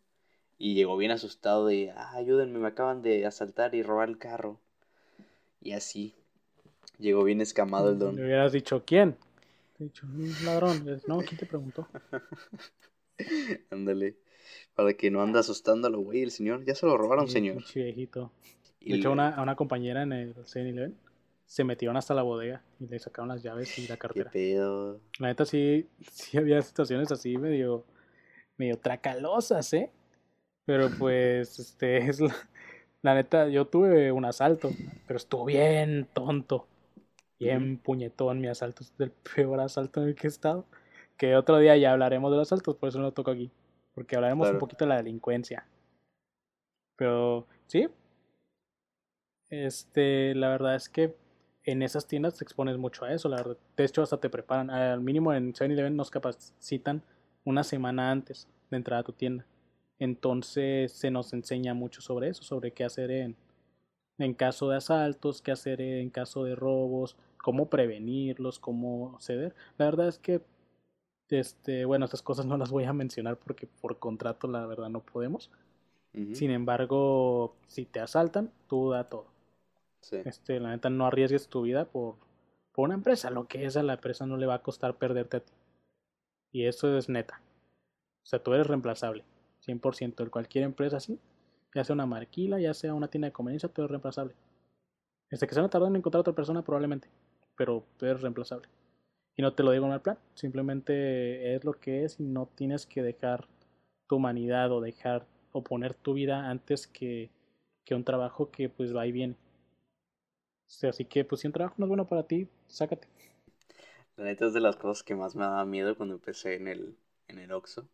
[0.59, 4.59] Y llegó bien asustado de, ah, ayúdenme, me acaban de asaltar y robar el carro.
[5.61, 6.13] Y así,
[6.99, 8.15] llegó bien escamado el don.
[8.15, 9.15] Le hubieras dicho, ¿quién?
[9.83, 11.01] Dicho, un ladrón.
[11.07, 11.87] No, ¿quién te preguntó?
[13.71, 14.15] Ándale.
[14.75, 16.65] Para que no anda asustándolo, güey, el señor.
[16.65, 17.63] Ya se lo robaron, señor.
[17.73, 18.31] viejito.
[18.81, 20.91] De hecho, una, a una compañera en el 7
[21.45, 24.29] se metieron hasta la bodega y le sacaron las llaves y la cartera.
[24.31, 24.99] ¿Qué pedo?
[25.19, 27.85] La neta sí, sí había situaciones así medio,
[28.57, 29.91] medio tracalosas, ¿eh?
[30.65, 32.35] Pero pues, este, es la,
[33.01, 34.71] la neta, yo tuve un asalto,
[35.07, 36.67] pero estuvo bien tonto
[37.39, 38.83] bien puñetón mi asalto.
[38.83, 40.65] Es el peor asalto en el que he estado.
[41.17, 43.51] Que otro día ya hablaremos de los asaltos, por eso no lo toco aquí.
[43.93, 45.65] Porque hablaremos un poquito de la delincuencia.
[46.95, 47.87] Pero, sí.
[49.49, 51.15] Este, la verdad es que
[51.63, 53.57] en esas tiendas te expones mucho a eso, la verdad.
[53.77, 54.69] De hecho, hasta te preparan.
[54.69, 57.03] Al mínimo en 7-Eleven nos capacitan
[57.45, 59.45] una semana antes de entrar a tu tienda.
[59.99, 63.35] Entonces se nos enseña mucho sobre eso, sobre qué hacer en,
[64.17, 69.55] en caso de asaltos, qué hacer en caso de robos, cómo prevenirlos, cómo ceder.
[69.77, 70.41] La verdad es que,
[71.29, 75.01] este, bueno, estas cosas no las voy a mencionar porque por contrato la verdad no
[75.01, 75.51] podemos.
[76.33, 79.25] Sin embargo, si te asaltan, tú da todo.
[80.11, 82.17] Este, la neta, no arriesgues tu vida por,
[82.71, 83.31] por una empresa.
[83.31, 85.53] Lo que es a la empresa no le va a costar perderte a ti.
[86.51, 87.41] Y eso es neta.
[88.21, 89.23] O sea, tú eres reemplazable.
[89.65, 90.23] 100%.
[90.23, 91.19] De cualquier empresa así.
[91.75, 94.35] Ya sea una marquila, ya sea una tienda de conveniencia, tú eres reemplazable.
[95.29, 97.09] Desde que se van a tardar en encontrar a otra persona, probablemente
[97.55, 98.67] pero es reemplazable.
[99.35, 102.47] Y no te lo digo en el plan, simplemente es lo que es y no
[102.55, 103.47] tienes que dejar
[104.07, 107.29] tu humanidad o dejar o poner tu vida antes que,
[107.83, 109.35] que un trabajo que pues va y viene.
[110.87, 113.07] así que pues si un trabajo no es bueno para ti, sácate.
[114.15, 116.95] La neta es de las cosas que más me daba miedo cuando empecé en el,
[117.27, 117.89] en el Oxxo.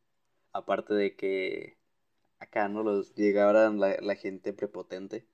[0.51, 1.77] Aparte de que
[2.39, 5.25] acá no los llegaran la, la gente prepotente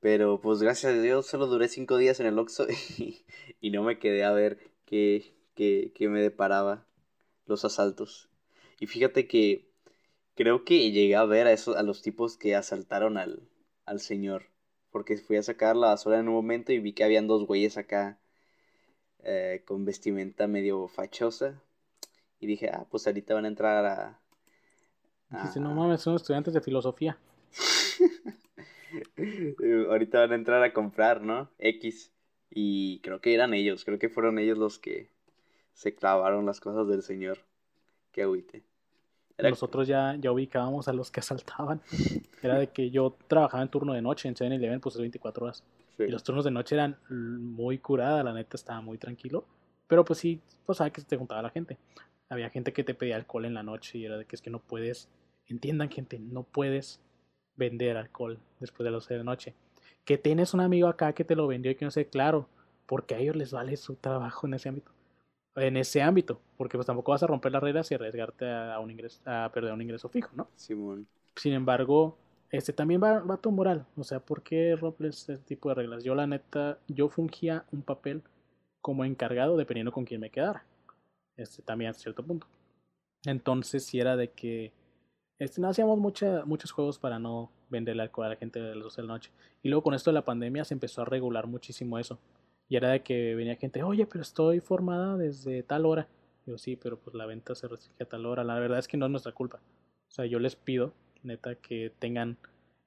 [0.00, 2.66] pero pues gracias a Dios solo duré cinco días en el Oxxo
[3.60, 6.86] y, no me quedé a ver qué, qué, qué me deparaba
[7.46, 8.30] los asaltos.
[8.78, 9.68] Y fíjate que
[10.34, 13.48] creo que llegué a ver a, esos, a los tipos que asaltaron al,
[13.84, 14.50] al señor.
[14.90, 17.76] Porque fui a sacar la basura en un momento y vi que habían dos güeyes
[17.76, 18.20] acá
[19.24, 21.62] eh, con vestimenta medio fachosa.
[22.38, 24.20] Y dije, ah, pues ahorita van a entrar a...
[25.30, 27.18] Dice, no mames, son estudiantes de filosofía.
[29.88, 31.50] ahorita van a entrar a comprar, ¿no?
[31.58, 32.12] X.
[32.50, 35.10] Y creo que eran ellos, creo que fueron ellos los que
[35.72, 37.38] se clavaron las cosas del señor.
[38.12, 38.62] Qué agüite.
[39.38, 41.82] Nosotros ya, ya ubicábamos a los que asaltaban.
[42.42, 45.62] Era de que yo trabajaba en turno de noche en 7-Eleven, pues es 24 horas.
[45.98, 49.44] Y los turnos de noche eran muy curada, la neta estaba muy tranquilo.
[49.86, 51.76] Pero pues sí, pues sabes que se te juntaba la gente.
[52.28, 54.50] Había gente que te pedía alcohol en la noche y era de que es que
[54.50, 55.08] no puedes,
[55.46, 57.00] entiendan gente, no puedes
[57.56, 59.54] vender alcohol después de las 12 de la noche.
[60.04, 62.48] Que tienes un amigo acá que te lo vendió y que no sé, claro,
[62.86, 64.92] porque a ellos les vale su trabajo en ese ámbito
[65.56, 68.90] en ese ámbito, porque pues tampoco vas a romper las reglas y arriesgarte a, un
[68.90, 70.48] ingreso, a perder un ingreso fijo, ¿no?
[70.54, 71.06] Simón.
[71.34, 72.16] Sin embargo,
[72.50, 75.76] este también va, va a tu moral, o sea, ¿por qué rompes este tipo de
[75.76, 76.04] reglas?
[76.04, 78.22] Yo la neta, yo fungía un papel
[78.80, 80.64] como encargado dependiendo con quién me quedara,
[81.36, 82.46] este también a cierto punto.
[83.24, 84.72] Entonces, si era de que
[85.38, 88.84] este, no hacíamos mucha, muchos juegos para no venderle alcohol a la gente de las
[88.84, 89.30] 12 de la noche.
[89.62, 92.18] Y luego con esto de la pandemia se empezó a regular muchísimo eso.
[92.68, 96.08] Y era de que venía gente, oye, pero estoy formada desde tal hora.
[96.46, 98.44] Yo sí, pero pues la venta se restringe a tal hora.
[98.44, 99.60] La verdad es que no es nuestra culpa.
[100.08, 102.38] O sea, yo les pido, neta, que tengan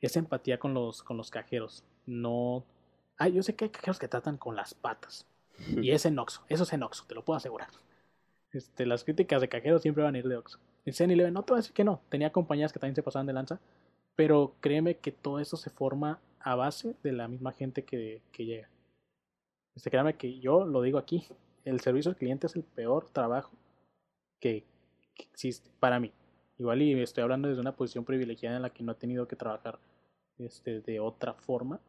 [0.01, 1.83] esa empatía con los, con los cajeros.
[2.05, 2.65] No.
[3.17, 5.25] Ah, yo sé que hay cajeros que tratan con las patas.
[5.81, 7.67] Y es en Oxxo, eso es en Oxxo, te lo puedo asegurar.
[8.51, 10.59] Este, las críticas de cajeros siempre van a ir de Oxxo.
[10.85, 12.01] En Zen Eleven, no te voy a decir que no.
[12.09, 13.59] Tenía compañías que también se pasaban de lanza.
[14.15, 18.45] Pero créeme que todo eso se forma a base de la misma gente que, que
[18.45, 18.69] llega.
[19.75, 21.25] Este, créame que yo lo digo aquí,
[21.65, 23.51] el servicio al cliente es el peor trabajo
[24.39, 24.65] que,
[25.17, 26.13] existe para mí.
[26.57, 29.35] Igual y estoy hablando desde una posición privilegiada en la que no he tenido que
[29.35, 29.79] trabajar
[30.37, 31.79] este, de otra forma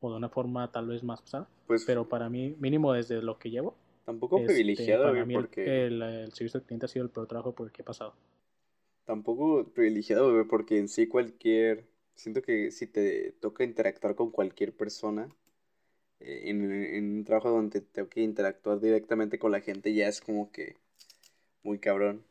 [0.00, 1.48] o de una forma tal vez más pesada.
[1.66, 3.74] Pues, pero para mí, mínimo desde lo que llevo.
[4.06, 5.86] Tampoco este, privilegiado, porque...
[5.86, 8.14] El, el, servicio al cliente ha sido el peor trabajo por el que he pasado.
[9.04, 11.84] Tampoco privilegiado, porque en sí cualquier...
[12.14, 15.28] Siento que si te toca interactuar con cualquier persona,
[16.20, 20.50] eh, en, un trabajo donde tengo que interactuar directamente con la gente ya es como
[20.50, 20.76] que
[21.62, 22.22] muy cabrón.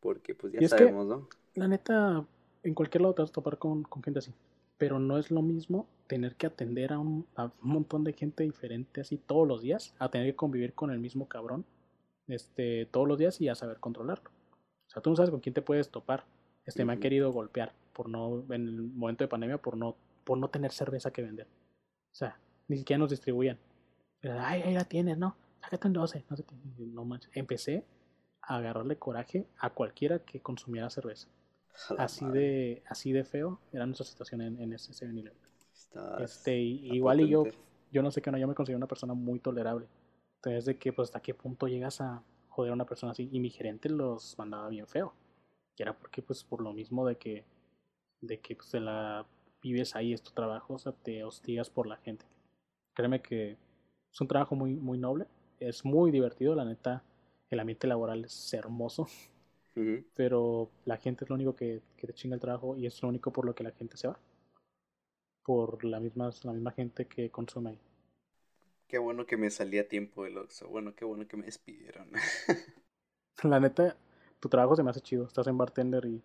[0.00, 1.28] Porque pues ya sabemos, ¿no?
[1.54, 2.26] La neta,
[2.64, 4.32] en cualquier lado te vas a topar con, gente así.
[4.76, 8.42] Pero no es lo mismo tener que atender a un, a un montón de gente
[8.42, 11.64] diferente así todos los días, a tener que convivir con el mismo cabrón
[12.26, 14.28] este, todos los días y a saber controlarlo.
[14.28, 16.26] O sea, tú no sabes con quién te puedes topar.
[16.66, 20.36] Este, me han querido golpear por no, en el momento de pandemia, por no, por
[20.36, 21.46] no tener cerveza que vender.
[21.46, 23.56] O sea, ni siquiera nos distribuían.
[24.22, 25.34] Ay, ahí la tienes, ¿no?
[25.62, 26.26] Sácate un 12.
[26.28, 26.54] No sé qué.
[26.76, 27.30] No manches.
[27.32, 27.86] Empecé
[28.42, 31.28] a agarrarle coraje a cualquiera que consumiera cerveza.
[31.96, 34.92] Así de, así de feo era nuestra situación en, en ese
[35.92, 37.44] 7 Este, igual y yo,
[37.90, 39.86] yo no sé qué no, yo me considero una persona muy tolerable.
[40.36, 43.28] Entonces, de que, pues, hasta qué punto llegas a joder a una persona así.
[43.30, 45.14] Y mi gerente los mandaba bien feo.
[45.76, 47.44] Y era porque, pues, por lo mismo de que,
[48.20, 49.26] de que pues, se la
[49.62, 52.26] vives ahí, es tu trabajo, o sea, te hostigas por la gente.
[52.94, 53.56] Créeme que
[54.12, 55.26] es un trabajo muy, muy noble,
[55.60, 57.02] es muy divertido, la neta,
[57.48, 59.06] el ambiente laboral es hermoso,
[60.14, 63.32] pero la gente es lo único que, te chinga el trabajo y es lo único
[63.32, 64.18] por lo que la gente se va,
[65.44, 67.80] por la misma, la misma gente que consume ahí.
[68.86, 72.10] Qué bueno que me salí a tiempo del Oxxo, bueno, qué bueno que me despidieron.
[73.42, 73.96] la neta,
[74.38, 76.22] tu trabajo se me hace chido, estás en bartender y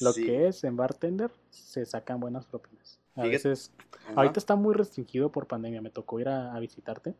[0.00, 3.00] lo que es en bartender se sacan buenas propinas.
[3.14, 3.72] A veces,
[4.14, 5.82] ahorita está muy restringido por pandemia.
[5.82, 7.14] Me tocó ir a, visitarte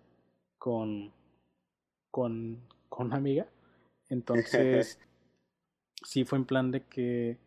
[0.58, 1.12] con,
[2.10, 2.58] con,
[2.88, 3.46] con una amiga.
[4.08, 4.98] Entonces,
[6.04, 7.38] sí fue en plan de que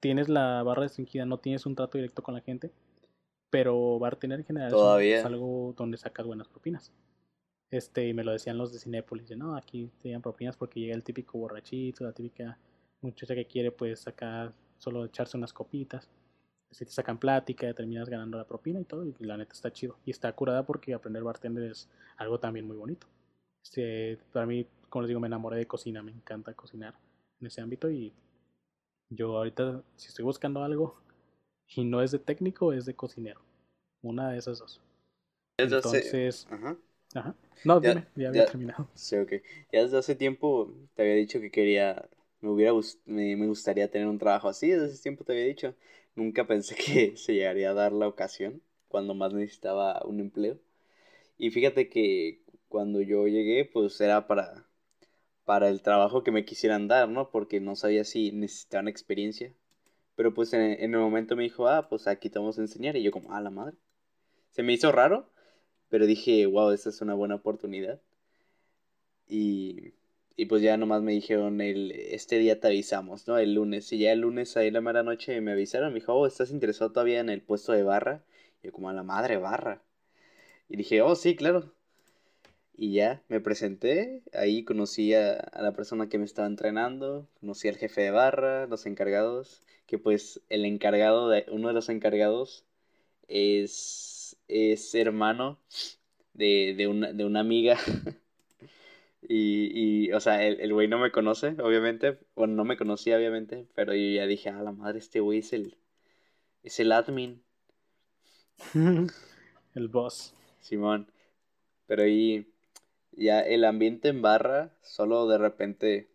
[0.00, 2.70] tienes la barra restringida, no tienes un trato directo con la gente,
[3.50, 6.92] pero bartender en general es algo donde sacas buenas propinas.
[7.70, 10.80] Este, y me lo decían los de Cinépolis, de no, aquí te dan propinas porque
[10.80, 12.58] llega el típico borrachito, la típica
[13.02, 16.08] muchacha que quiere pues sacar solo echarse unas copitas.
[16.70, 19.96] Si te sacan plática, terminas ganando la propina y todo, y la neta está chido.
[20.04, 23.06] Y está curada porque aprender bartender es algo también muy bonito.
[23.62, 26.94] Este, para mí, como les digo, me enamoré de cocina, me encanta cocinar
[27.40, 28.12] en ese ámbito y
[29.10, 31.00] yo ahorita, si estoy buscando algo
[31.74, 33.40] y no es de técnico, es de cocinero.
[34.02, 34.80] Una de esas dos.
[35.58, 36.76] Entonces, ajá.
[37.14, 37.34] Ajá.
[37.64, 38.88] No, ya, ya había terminado.
[38.94, 39.32] Sí, ok.
[39.72, 42.08] Ya desde hace tiempo te había dicho que quería
[42.40, 42.72] me hubiera
[43.06, 45.74] me, me, gustaría tener un trabajo así, desde ese tiempo te había dicho.
[46.14, 50.58] Nunca pensé que se llegaría a dar la ocasión cuando más necesitaba un empleo.
[51.38, 54.66] Y fíjate que cuando yo llegué, pues era para,
[55.44, 57.30] para el trabajo que me quisieran dar, ¿no?
[57.30, 59.52] Porque no sabía si necesitaban experiencia.
[60.18, 62.96] Pero pues en, el momento me dijo, ah, pues aquí te vamos a enseñar.
[62.96, 63.76] Y yo como, ah, la madre.
[64.50, 65.30] Se me hizo raro,
[65.88, 68.00] pero dije, wow, esta es una buena oportunidad.
[69.28, 69.94] Y,
[70.36, 73.38] y pues ya nomás me dijeron, el, este día te avisamos, ¿no?
[73.38, 73.92] El lunes.
[73.92, 76.90] Y ya el lunes ahí la mera noche me avisaron, me dijo, oh, ¿estás interesado
[76.92, 78.24] todavía en el puesto de barra?
[78.62, 79.84] Y yo como, a la madre, barra.
[80.68, 81.72] Y dije, oh, sí, claro.
[82.80, 87.66] Y ya, me presenté, ahí conocí a, a, la persona que me estaba entrenando, conocí
[87.66, 92.64] al jefe de barra, los encargados, que pues el encargado, de uno de los encargados
[93.26, 95.58] es, es hermano
[96.34, 97.78] de, de, una, de una amiga.
[99.22, 103.16] y, y, o sea, el, el güey no me conoce, obviamente, bueno, no me conocía,
[103.16, 105.76] obviamente, pero yo ya dije, a la madre, este güey es el,
[106.62, 107.42] es el admin.
[109.74, 110.32] el boss.
[110.60, 111.10] Simón.
[111.86, 112.46] Pero ahí
[113.18, 116.08] ya el ambiente en barra, solo de repente,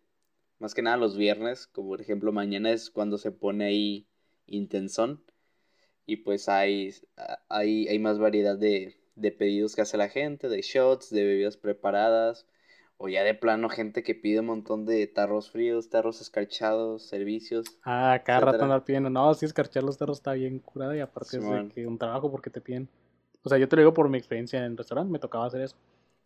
[0.58, 4.06] más que nada los viernes, como por ejemplo mañana es cuando se pone ahí
[4.46, 5.22] intensón.
[6.06, 6.94] Y pues hay,
[7.48, 11.56] hay, hay más variedad de, de pedidos que hace la gente, de shots, de bebidas
[11.56, 12.46] preparadas,
[12.96, 17.66] o ya de plano gente que pide un montón de tarros fríos, tarros escarchados, servicios.
[17.84, 19.10] Ah, cada rato andar pidiendo.
[19.10, 22.30] No, si escarchar los tarros está bien curada y aparte es de que un trabajo
[22.30, 22.88] porque te piden.
[23.42, 25.60] O sea, yo te lo digo por mi experiencia en el restaurante, me tocaba hacer
[25.60, 25.76] eso.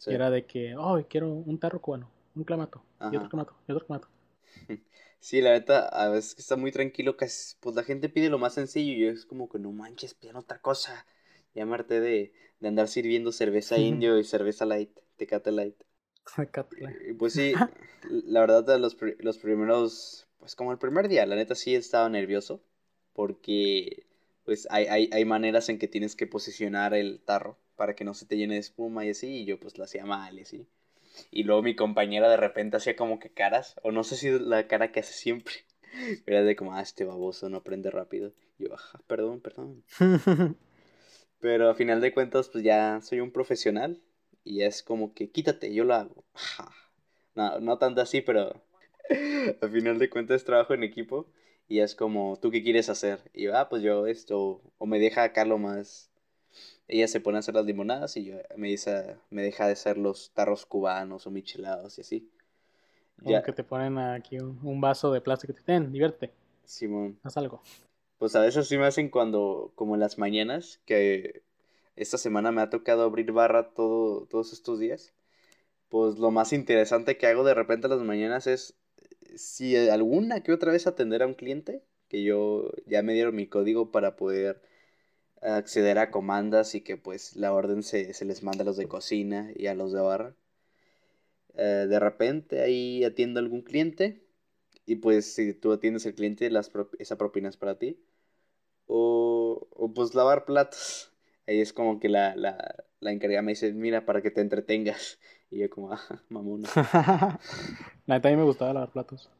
[0.07, 3.73] Y era de que, oh, quiero un tarro cubano, un clamato, y otro clamato, y
[3.73, 4.09] otro clamato.
[5.21, 7.27] Sí, la neta, a veces está muy tranquilo, que
[7.61, 10.61] pues la gente pide lo más sencillo y es como que no manches, piden otra
[10.61, 11.07] cosa.
[11.55, 15.75] Llamarte de, de andar sirviendo cerveza indio y cerveza light, tecate light.
[17.19, 17.55] Pues sí,
[18.11, 22.63] la verdad, los, los primeros, pues como el primer día, la neta sí estaba nervioso,
[23.13, 24.07] porque
[24.45, 28.13] pues hay, hay, hay maneras en que tienes que posicionar el tarro para que no
[28.13, 30.67] se te llene de espuma y así, y yo pues lo hacía mal y así.
[31.31, 34.67] Y luego mi compañera de repente hacía como que caras, o no sé si la
[34.67, 35.55] cara que hace siempre,
[36.27, 38.35] era de como, ah, este baboso no aprende rápido.
[38.59, 39.85] Y yo, ajá, perdón, perdón.
[41.41, 44.03] Pero a final de cuentas, pues ya soy un profesional
[44.43, 46.25] y es como que quítate, yo lo hago.
[47.37, 48.61] No, no tanto así, pero
[49.63, 51.31] a final de cuentas trabajo en equipo
[51.69, 53.21] y es como, ¿tú qué quieres hacer?
[53.33, 56.08] Y yo, ah, pues yo esto, o me deja acá lo más...
[56.89, 59.99] Ella se pone a hacer las limonadas y yo me, dice, me deja de hacer
[59.99, 62.31] los tarros cubanos o michelados y así.
[63.19, 63.43] ya.
[63.43, 66.33] que te ponen aquí un, vaso de plástico y te ten, divierte.
[66.65, 67.19] Simón.
[67.23, 67.63] Haz algo.
[68.17, 71.43] Pues a veces sí me hacen cuando, como en las mañanas, que
[71.95, 75.13] esta semana me ha tocado abrir barra todo, todos estos días.
[75.91, 78.79] Pues lo más interesante que hago de repente a las mañanas es
[79.37, 83.47] si alguna que otra vez atender a un cliente, que yo ya me dieron mi
[83.47, 84.63] código para poder
[85.43, 89.51] acceder a comandas y que pues la orden se, les manda a los de cocina
[89.55, 90.35] y a los de barra.
[91.55, 94.23] Eh, de repente ahí atiendo a algún cliente
[94.87, 97.99] y pues si tú atiendes al cliente las esa propina es para ti.
[98.87, 101.13] O, o pues lavar platos.
[101.47, 105.19] Ahí es como que la, la, la encargada me dice, mira, para que te entretengas.
[105.51, 106.69] Y yo como, ah, mamona.
[106.75, 107.39] la
[108.07, 109.31] neta a mí me gustaba lavar platos.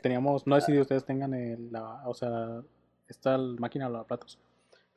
[0.00, 2.64] Teníamos, no sé si ustedes tengan el, la, o sea,
[3.06, 4.40] esta máquina de lavar platos.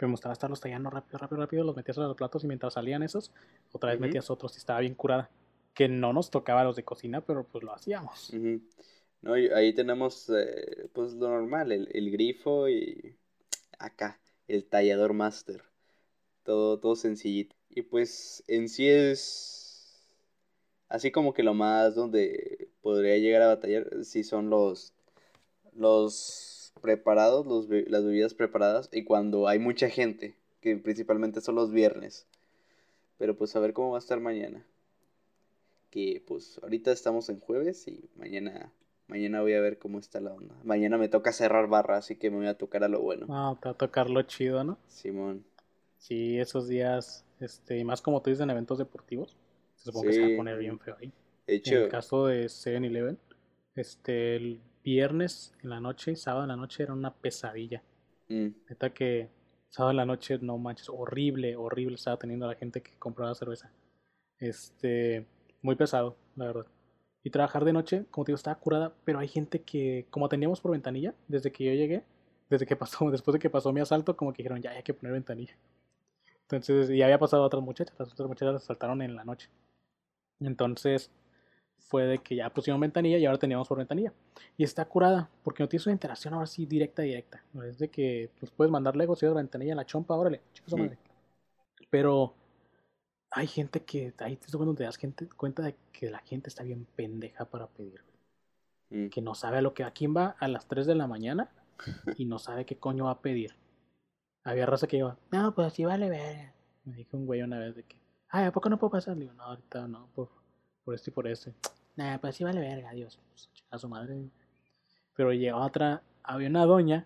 [0.07, 1.63] Me gustaba estarlos tallando rápido, rápido, rápido.
[1.63, 3.31] Los metías a los platos y mientras salían esos,
[3.71, 5.29] otra vez metías otros y estaba bien curada.
[5.73, 8.31] Que no nos tocaba los de cocina, pero pues lo hacíamos.
[9.21, 13.15] No, ahí tenemos eh, pues lo normal, el, el grifo y
[13.79, 15.63] acá, el tallador master
[16.43, 17.55] todo, todo sencillito.
[17.69, 20.05] Y pues en sí es
[20.89, 24.93] así como que lo más donde podría llegar a batallar si son los
[25.73, 26.52] los
[26.83, 32.27] preparados, los, las bebidas preparadas y cuando hay mucha gente, que principalmente son los viernes.
[33.17, 34.65] Pero pues a ver cómo va a estar mañana.
[35.89, 38.73] Que pues ahorita estamos en jueves y mañana
[39.07, 40.55] mañana voy a ver cómo está la onda.
[40.63, 43.27] Mañana me toca cerrar barra, así que me voy a tocar a lo bueno.
[43.29, 44.77] Ah, te va a tocar lo chido, ¿no?
[44.87, 45.45] Simón.
[45.99, 49.37] Sí, esos días, este, y más como tú dices en eventos deportivos,
[49.77, 51.13] se supone que se va a poner bien feo ahí.
[51.47, 53.17] En el caso de 7-Eleven,
[53.75, 57.83] este, el viernes en la noche y sábado en la noche era una pesadilla.
[58.29, 58.47] Mm.
[58.69, 59.29] Neta que
[59.69, 63.71] sábado en la noche, no manches, horrible, horrible estaba teniendo la gente que compraba cerveza.
[64.39, 65.25] Este,
[65.61, 66.65] muy pesado, la verdad.
[67.23, 70.59] Y trabajar de noche, como te digo, estaba curada, pero hay gente que, como teníamos
[70.61, 72.03] por ventanilla, desde que yo llegué,
[72.49, 74.93] desde que pasó, después de que pasó mi asalto, como que dijeron, ya hay que
[74.93, 75.57] poner ventanilla.
[76.43, 79.49] Entonces, y había pasado a otras muchachas, las otras muchachas saltaron en la noche.
[80.39, 81.09] Entonces,
[81.77, 84.11] fue de que ya pusieron ventanilla y ahora teníamos por ventanilla.
[84.57, 87.43] Y está curada, porque no tienes una interacción ahora sí directa, directa.
[87.53, 90.73] No es de que pues, puedes mandar legos y ventanilla en la chompa, órale, chicos,
[90.73, 90.97] madre.
[91.89, 92.33] Pero
[93.29, 96.63] hay gente que, ahí es cuando te das gente, cuenta de que la gente está
[96.63, 98.01] bien pendeja para pedir.
[98.89, 99.09] Mm.
[99.09, 101.51] Que no sabe a lo que, a quién va a las 3 de la mañana
[102.17, 103.55] y no sabe qué coño va a pedir.
[104.43, 106.53] Había raza que iba, no, pues así vale ver.
[106.85, 107.97] Me dijo un güey una vez de que,
[108.29, 109.15] ay, ¿a poco no puedo pasar?
[109.15, 110.29] Le digo, no, ahorita no, por,
[110.83, 111.53] por esto y por este.
[111.95, 113.19] Nah, pues así vale verga, Dios.
[113.29, 114.29] Pues, a su madre.
[115.15, 117.05] Pero llegó otra, había una doña,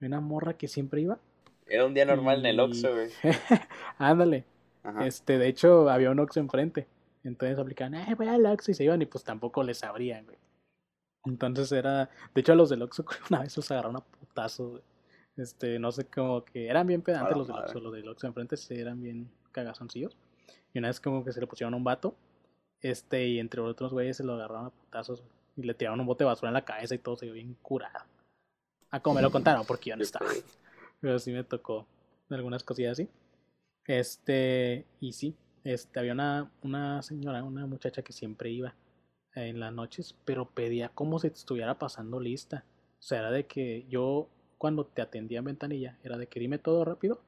[0.00, 1.18] una morra que siempre iba.
[1.66, 3.10] Era un día normal en el Oxxo, güey.
[3.98, 4.44] Ándale.
[5.02, 6.86] Este, de hecho, había un Oxxo enfrente.
[7.22, 10.38] Entonces aplicaban, eh, voy al Oxxo y se iban y pues tampoco les abrían, güey.
[11.26, 14.80] Entonces era, de hecho a los del Oxxo una vez los agarraron a putazo,
[15.36, 18.56] Este, no sé, como que eran bien pedantes los del Oxxo, los del Oxxo enfrente
[18.70, 20.16] eran bien cagazoncillos.
[20.72, 22.14] Y una vez como que se le pusieron un vato,
[22.82, 25.22] este, y entre otros güeyes se lo agarraron a putazos,
[25.56, 27.56] y le tiraron un bote de basura en la cabeza y todo se vio bien
[27.62, 28.04] curado.
[28.90, 30.30] A como me lo contaron, porque yo no estaba.
[31.00, 31.86] Pero sí me tocó
[32.28, 33.08] algunas cosillas así.
[33.86, 38.74] Este, y sí, este, había una, una señora, una muchacha que siempre iba
[39.34, 42.64] en las noches, pero pedía como si te estuviera pasando lista.
[42.98, 44.28] O sea, era de que yo,
[44.58, 47.20] cuando te atendía en ventanilla, era de que dime todo rápido.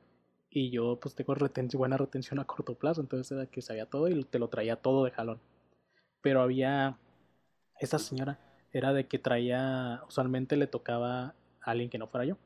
[0.54, 1.34] Y yo, pues tengo
[1.78, 5.04] buena retención a corto plazo, entonces era que sabía todo y te lo traía todo
[5.04, 5.40] de jalón.
[6.20, 6.98] Pero había,
[7.80, 8.38] esa señora,
[8.70, 12.36] era de que traía, usualmente le tocaba a alguien que no fuera yo.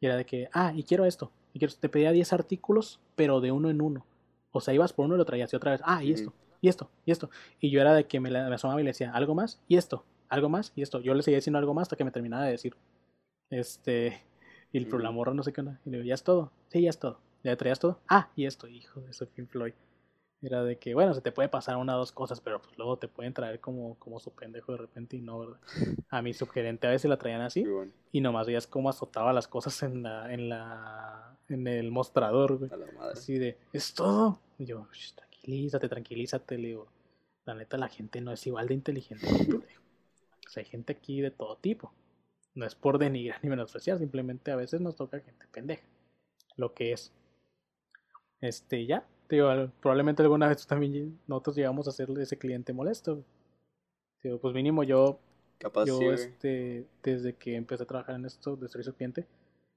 [0.00, 1.32] Y era de que, ah, y quiero esto.
[1.54, 4.04] Y quiero, te pedía 10 artículos, pero de uno en uno.
[4.52, 6.68] O sea, ibas por uno y lo traías y otra vez, ah, y esto, y
[6.68, 7.30] esto, y esto.
[7.58, 10.04] Y yo era de que me, me asomaba y le decía, algo más, y esto,
[10.28, 11.00] algo más, y esto.
[11.00, 12.76] Yo le seguía diciendo algo más hasta que me terminaba de decir.
[13.48, 14.22] Este,
[14.72, 15.80] y el, la morra no sé qué onda.
[15.86, 16.52] Y le digo, ¿ya es todo?
[16.68, 17.25] Sí, ya es todo.
[17.42, 18.00] ¿Ya traías todo?
[18.08, 19.72] Ah, y esto, hijo de Pink Floyd.
[20.42, 22.98] Era de que, bueno, se te puede pasar una o dos cosas, pero pues luego
[22.98, 25.60] te pueden traer como, como su pendejo de repente y no, ¿verdad?
[26.10, 27.64] A mi sugerente a veces la traían así
[28.12, 32.70] y nomás veías cómo azotaba las cosas en la, en la, en el mostrador, güey.
[33.12, 34.40] Así de, es todo.
[34.58, 36.88] Y yo, tranquilízate, tranquilízate, le digo,
[37.44, 39.64] la neta la gente no es igual de inteligente que tú,
[40.46, 41.92] O sea, hay gente aquí de todo tipo.
[42.54, 45.86] No es por denigrar ni menospreciar, simplemente a veces nos toca gente pendeja.
[46.56, 47.12] Lo que es.
[48.46, 49.04] Este, ya,
[49.80, 53.24] probablemente alguna vez también nosotros llegamos a ser ese cliente molesto.
[54.40, 55.18] pues mínimo yo,
[55.86, 59.26] yo este, desde que empecé a trabajar en esto de servicio cliente,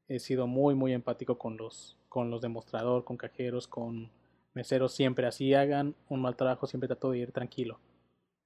[0.08, 4.10] he sido muy, muy empático con los, con los demostrador, con cajeros, con
[4.54, 7.80] meseros, siempre así hagan un mal trabajo, siempre trato de ir tranquilo.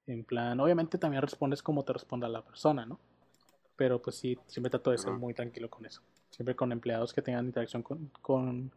[0.06, 3.00] En plan, obviamente también respondes como te responda la persona, ¿no?
[3.76, 6.02] Pero pues sí, siempre trato de ser muy tranquilo con eso.
[6.30, 8.70] Siempre con empleados que tengan interacción con, con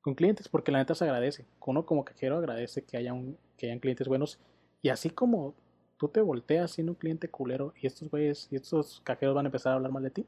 [0.00, 1.46] con clientes, porque la neta se agradece.
[1.64, 4.38] Uno como cajero agradece que, haya un, que hayan clientes buenos.
[4.82, 5.54] Y así como
[5.98, 9.48] tú te volteas siendo un cliente culero y estos güeyes y estos cajeros van a
[9.48, 10.26] empezar a hablar mal de ti,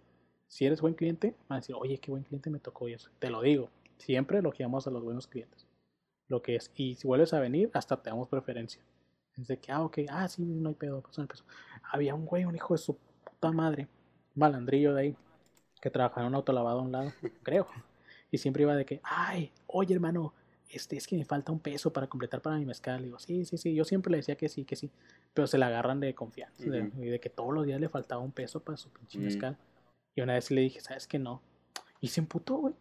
[0.48, 3.08] si eres buen cliente, van a decir, oye, qué buen cliente me tocó y eso.
[3.20, 5.66] Te lo digo, siempre elogiamos a los buenos clientes.
[6.28, 6.72] Lo que es.
[6.74, 8.82] Y si vuelves a venir, hasta te damos preferencia.
[9.36, 11.44] Es de que, ah, ok, ah, sí, no hay pedo, pues
[11.92, 13.88] Había un güey, un hijo de su puta madre,
[14.34, 15.16] malandrillo de ahí,
[15.80, 17.12] que trabajaba en un autolavado a un lado,
[17.42, 17.66] creo.
[18.30, 20.34] Y siempre iba de que, ay, oye hermano,
[20.70, 23.00] este, es que me falta un peso para completar para mi mezcal.
[23.00, 23.74] Y digo, sí, sí, sí.
[23.74, 24.90] Yo siempre le decía que sí, que sí.
[25.34, 26.64] Pero se la agarran de confianza.
[26.64, 26.70] y
[27.06, 29.56] de que todos los días le faltaba un peso para su pinche mezcal.
[30.14, 31.18] Y una vez le dije, ¿sabes qué?
[31.18, 31.42] No.
[32.00, 32.74] Y se emputó, güey.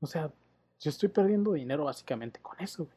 [0.00, 0.32] O sea,
[0.80, 2.96] yo estoy perdiendo dinero básicamente con eso, güey.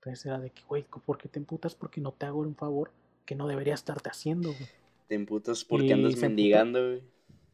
[0.00, 1.76] Entonces era de que, güey, ¿por qué te emputas?
[1.76, 2.90] Porque no te hago un favor
[3.24, 4.68] que no debería estarte haciendo, güey.
[5.06, 7.02] Te emputas porque andas mendigando, güey.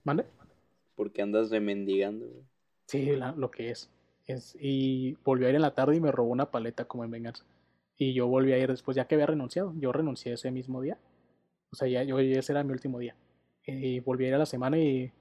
[0.04, 0.24] ¿Mande?
[0.94, 2.44] Porque andas remendigando, güey.
[2.88, 3.90] Sí, lo que es.
[4.26, 4.56] es.
[4.58, 7.44] Y volvió a ir en la tarde y me robó una paleta como en venganza.
[7.98, 9.74] Y yo volví a ir después, ya que había renunciado.
[9.76, 10.98] Yo renuncié ese mismo día.
[11.70, 13.14] O sea, ya yo, ese era mi último día.
[13.66, 15.12] Y volví a ir a la semana y,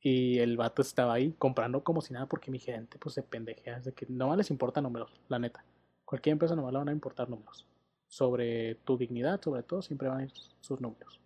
[0.00, 3.80] y el vato estaba ahí comprando como si nada porque mi gerente pues se pendejea.
[3.80, 5.62] De que no les importa números, la neta.
[6.06, 7.66] Cualquier empresa no le van a importar números.
[8.08, 11.20] Sobre tu dignidad, sobre todo, siempre van a ir sus números.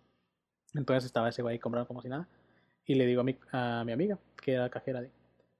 [0.73, 2.27] Entonces estaba ese güey comprando como si nada.
[2.85, 5.11] Y le digo a mi, a mi amiga, que era cajera de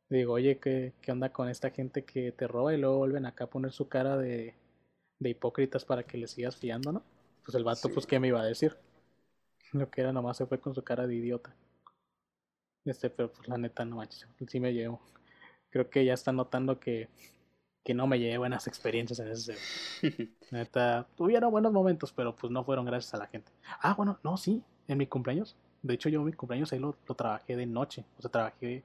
[0.09, 3.45] digo, oye, ¿qué, ¿qué, onda con esta gente que te roba y luego vuelven acá
[3.45, 4.55] a poner su cara de,
[5.19, 7.03] de hipócritas para que le sigas fiando, ¿no?
[7.43, 8.77] Pues el vato, pues, ¿qué me iba a decir?
[9.73, 11.53] Lo que era, nomás se fue con su cara de idiota.
[12.85, 15.01] Este, pero pues la neta, no manches, sí me llevo.
[15.69, 17.09] Creo que ya está notando que,
[17.83, 19.55] que no me llevé buenas experiencias en ese.
[20.51, 23.51] neta, tuvieron buenos momentos, pero pues no fueron gracias a la gente.
[23.81, 25.57] Ah, bueno, no, sí, en mi cumpleaños.
[25.81, 28.05] De hecho, yo mi cumpleaños ahí lo, lo trabajé de noche.
[28.17, 28.83] O sea, trabajé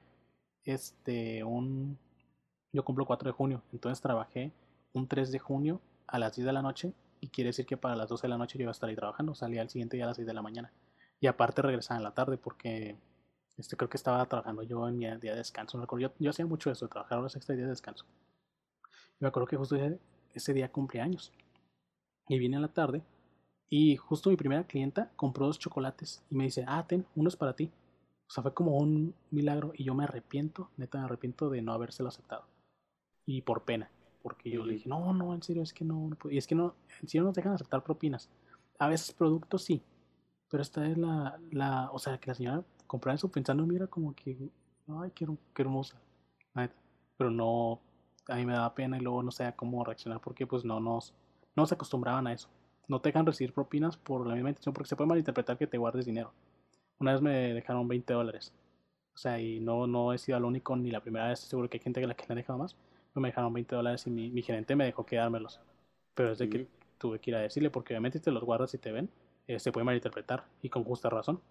[0.65, 1.97] este, un,
[2.71, 4.51] yo cumplo 4 de junio, entonces trabajé
[4.93, 7.95] un 3 de junio a las 10 de la noche y quiere decir que para
[7.95, 10.05] las 12 de la noche yo iba a estar ahí trabajando, salía al siguiente día
[10.05, 10.71] a las 6 de la mañana
[11.19, 12.97] y aparte regresaba en la tarde porque
[13.57, 16.71] este, creo que estaba trabajando yo en mi día de descanso, yo, yo hacía mucho
[16.71, 18.05] eso, trabajar los extra días de descanso.
[19.19, 19.77] Y me acuerdo que justo
[20.33, 21.31] ese, día cumpleaños
[22.27, 23.03] Y vine a la tarde
[23.69, 27.35] y justo mi primera clienta compró dos chocolates y me dice, ah, ten, uno es
[27.35, 27.71] para ti.
[28.27, 31.73] O sea, fue como un milagro y yo me arrepiento, neta me arrepiento de no
[31.73, 32.45] habérselo aceptado.
[33.25, 33.89] Y por pena,
[34.21, 36.75] porque yo le dije, no, no, en serio, es que no, y es que no,
[37.01, 38.29] en serio nos dejan aceptar propinas.
[38.79, 39.83] A veces productos sí,
[40.49, 44.13] pero esta es la, la o sea, que la señora comprara eso pensando era como
[44.15, 44.49] que,
[44.87, 45.99] ay, qué, qué hermosa.
[47.17, 47.79] Pero no,
[48.27, 51.13] a mí me daba pena y luego no sé cómo reaccionar porque pues no nos,
[51.55, 52.49] no se acostumbraban a eso
[52.87, 55.77] no te dejan recibir propinas por la misma intención, porque se puede malinterpretar que te
[55.77, 56.33] guardes dinero.
[57.03, 58.53] Una vez me dejaron 20 dólares.
[59.13, 61.75] O sea, y no, no he sido el único ni la primera vez, seguro que
[61.75, 62.77] hay gente que la que le han dejado más.
[63.13, 65.59] Pero me dejaron 20 dólares y mi, gerente me dejó quedármelos.
[66.15, 66.65] Pero es de que
[66.97, 69.09] tuve que ir a decirle, porque obviamente si te los guardas y te ven,
[69.47, 71.41] eh, se puede malinterpretar y con justa razón.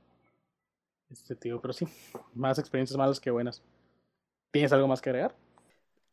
[1.11, 1.86] Este tío, pero sí,
[2.34, 3.62] más experiencias malas que buenas.
[4.53, 5.36] ¿Tienes algo más que agregar?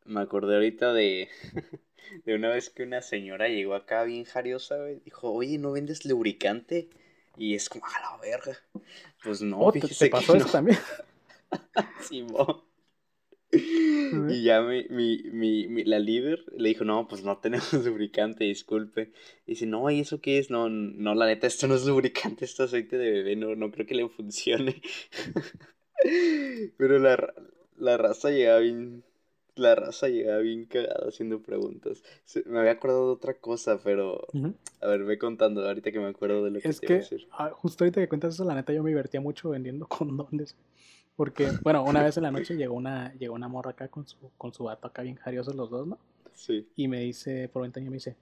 [0.04, 1.30] Me acordé ahorita de,
[2.26, 4.84] de una vez que una señora llegó acá bien jariosa.
[4.84, 6.90] Dijo, oye, ¿no vendes lubricante?
[7.40, 8.54] Y es como, a la verga.
[9.24, 10.78] Pues no, oh, ¿te, pasó eso también?
[12.02, 12.64] Simón.
[13.50, 19.12] y ya mi, mi, mi, la líder le dijo, no, pues no tenemos lubricante, disculpe.
[19.46, 20.50] Y dice, no, ¿y eso qué es?
[20.50, 23.70] No, no, la neta, esto no es lubricante, esto es aceite de bebé, no, no
[23.70, 24.82] creo que le funcione.
[26.76, 27.32] Pero la,
[27.78, 29.02] la raza llegaba bien,
[29.60, 32.02] la raza llegaba bien cagada haciendo preguntas.
[32.46, 34.26] me había acordado de otra cosa, pero.
[34.80, 37.00] A ver, ve contando ahorita que me acuerdo de lo que es te que, iba
[37.00, 37.28] a decir.
[37.32, 40.56] Ah, justo ahorita que cuentas eso, la neta, yo me divertía mucho vendiendo condones.
[41.16, 44.16] Porque, bueno, una vez en la noche llegó una, llegó una morra acá con su,
[44.38, 45.98] con su vato acá bien jariosos los dos, ¿no?
[46.32, 46.66] Sí.
[46.76, 48.16] Y me dice, por ventanilla me dice,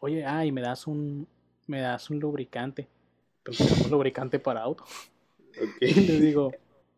[0.00, 1.26] oye, ah, y me das un,
[1.66, 2.88] me das un lubricante.
[3.90, 4.84] lubricante para auto.
[5.50, 5.90] Okay.
[5.96, 6.52] Y le digo,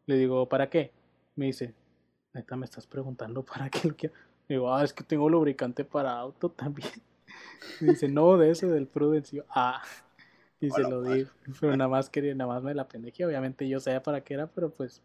[0.07, 0.91] le digo, ¿para qué?
[1.37, 1.73] Me dice,
[2.35, 4.15] neta, me estás preguntando para qué lo quiero.
[4.49, 6.91] Digo, ah, es que tengo lubricante para auto también.
[7.81, 9.47] dice, no, de ese del Prudencio.
[9.49, 9.83] Ah,
[10.61, 11.27] y se lo di.
[11.61, 13.25] Pero nada más quería, nada más me la pendejé.
[13.25, 15.03] Obviamente yo sabía para qué era, pero pues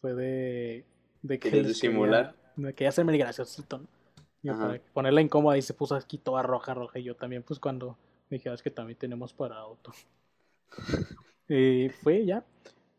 [0.00, 0.84] fue de,
[1.22, 1.50] de que.
[1.50, 2.36] De simular.
[2.56, 3.86] Me quería hacerme el graciosito, ¿no?
[4.42, 6.98] para ponerla incómoda y se puso aquí toda roja, roja.
[6.98, 7.98] Y yo también, pues cuando
[8.30, 9.92] dije, ah, es que también tenemos para auto.
[11.48, 12.44] y fue ya.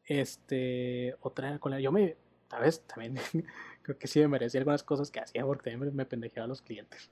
[0.05, 1.79] Este, otra con la.
[1.79, 2.15] Yo me,
[2.59, 3.15] vez También
[3.81, 6.61] creo que sí me merecía algunas cosas que hacía porque también me pendejeaba a los
[6.61, 7.09] clientes.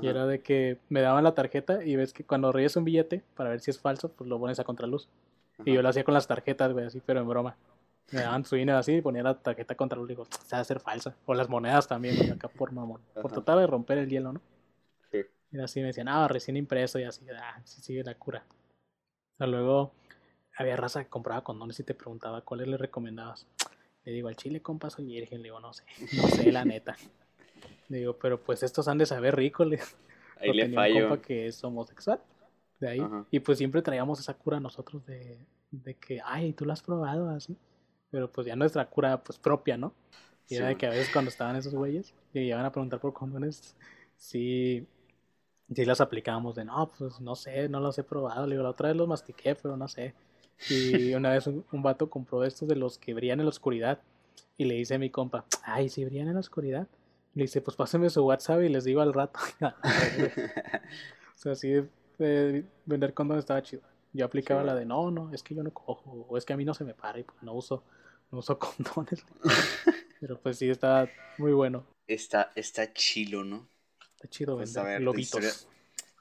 [0.00, 3.24] Y era de que me daban la tarjeta y ves que cuando reyes un billete
[3.34, 5.08] para ver si es falso, pues lo pones a contraluz.
[5.64, 7.56] Y yo lo hacía con las tarjetas, güey, así, pero en broma.
[8.12, 10.58] Me daban su dinero así y ponía la tarjeta contra luz y digo, se va
[10.58, 11.16] a hacer falsa.
[11.26, 13.00] O las monedas también, güey, acá por mamón.
[13.20, 14.40] Por tratar de romper el hielo, ¿no?
[15.10, 15.24] Sí.
[15.50, 18.44] Y así me decían, ah, recién impreso y así, ah, sí sigue la cura.
[19.40, 19.92] O luego
[20.56, 23.46] había raza que compraba condones y te preguntaba cuáles le recomendabas.
[24.08, 25.42] Le digo, al chile, compa, soy virgen.
[25.42, 25.84] Le digo, no sé,
[26.16, 26.96] no sé, la neta.
[27.90, 29.66] Le digo, pero pues estos han de saber rico.
[29.66, 29.78] Le
[30.40, 30.94] ahí le fallo.
[30.94, 32.18] Un compa que es homosexual.
[32.80, 33.02] De ahí.
[33.30, 35.38] Y pues siempre traíamos esa cura nosotros de,
[35.70, 37.54] de que, ay, tú lo has probado así.
[38.10, 39.92] Pero pues ya nuestra cura, pues propia, ¿no?
[40.48, 43.12] Y era de que a veces cuando estaban esos güeyes y iban a preguntar por
[43.12, 43.76] condones,
[44.16, 44.86] sí,
[45.70, 48.46] sí las aplicábamos de, no, pues no sé, no los he probado.
[48.46, 50.14] Le digo, la otra vez los mastiqué, pero no sé.
[50.68, 54.00] Y una vez un, vato compró estos de los que brillan en la oscuridad.
[54.56, 56.88] Y le dice a mi compa, ay, si brillan en la oscuridad.
[57.34, 59.38] Le dice, pues pásenme su WhatsApp y les digo al rato.
[59.60, 61.70] o sea, así
[62.18, 63.82] de, vender condones estaba chido.
[64.12, 66.56] Yo aplicaba la de, no, no, es que yo no cojo, o es que a
[66.56, 67.84] mí no se me para y pues no uso,
[68.30, 69.24] no uso condones.
[70.20, 71.84] Pero pues sí, está muy bueno.
[72.06, 73.68] Está, está chilo, ¿no?
[74.16, 75.68] Está chido pues, vender lobitos.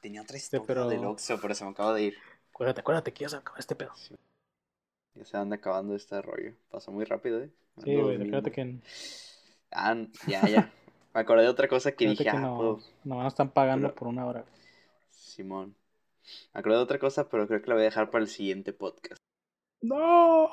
[0.02, 0.88] Tenía otra historia pero...
[0.88, 2.18] del Oxxo, pero se me acaba de ir.
[2.52, 3.94] Acuérdate, acuérdate que ya se acaba este pedo.
[5.18, 6.53] Ya se anda acabando este rollo.
[6.70, 7.49] Pasó muy rápido, ¿eh?
[7.84, 8.80] Sí, güey, acuérdate que...
[9.72, 9.95] Ah,
[10.28, 10.72] ya, ya.
[11.13, 14.26] Me acordé de otra cosa que dije, que ah, no, no están pagando por una
[14.26, 14.45] hora.
[15.09, 15.76] Simón.
[16.53, 18.74] Me acordé de otra cosa, pero creo que la voy a dejar para el siguiente
[18.74, 19.20] podcast.
[19.82, 20.49] ¡No!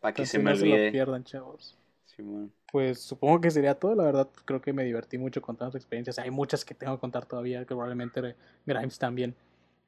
[0.00, 0.86] Para que se me olvide.
[0.86, 1.76] Se pierdan, chavos.
[2.04, 2.52] Simón.
[2.70, 6.18] Pues supongo que sería todo, la verdad creo que me divertí mucho contando experiencias.
[6.18, 9.34] Hay muchas que tengo que contar todavía, que probablemente Grimes también.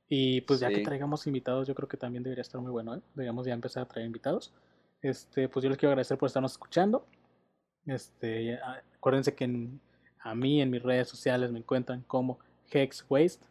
[0.08, 3.00] Y pues ya que traigamos invitados, yo creo que también debería estar muy bueno, ¿eh?
[3.14, 4.52] Deberíamos ya empezar a traer invitados.
[5.02, 7.06] Este, pues yo les quiero agradecer por estarnos escuchando.
[7.86, 8.58] Este,
[8.96, 9.68] acuérdense que
[10.20, 12.38] a mí en mis redes sociales me encuentran como
[12.70, 13.46] Hex Waste.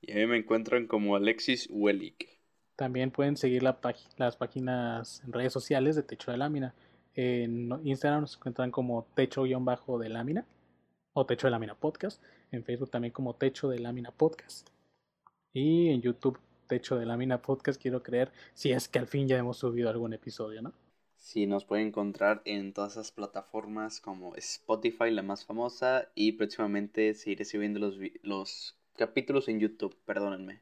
[0.00, 2.28] Y a mí me encuentran como Alexis Wellick.
[2.74, 3.78] También pueden seguir la
[4.16, 6.74] las páginas en redes sociales de Techo de Lámina.
[7.14, 10.46] En Instagram nos encuentran como Techo-de Lámina
[11.12, 12.22] o Techo de Lámina Podcast.
[12.50, 14.71] En Facebook también como Techo de Lámina Podcast.
[15.52, 19.36] Y en YouTube, Techo de Lámina Podcast, quiero creer, si es que al fin ya
[19.36, 20.72] hemos subido algún episodio, ¿no?
[21.16, 27.14] Sí, nos pueden encontrar en todas esas plataformas como Spotify, la más famosa, y próximamente
[27.14, 30.60] seguiré subiendo los, los capítulos en YouTube, perdónenme.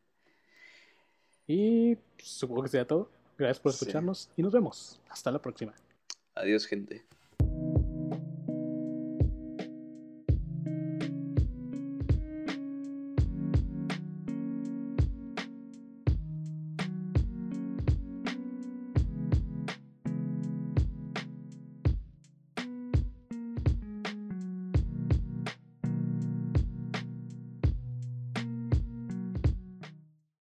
[1.46, 3.10] Y supongo que sea todo.
[3.38, 5.00] Gracias por escucharnos y nos vemos.
[5.08, 5.74] Hasta la próxima.
[6.34, 7.04] Adiós, gente.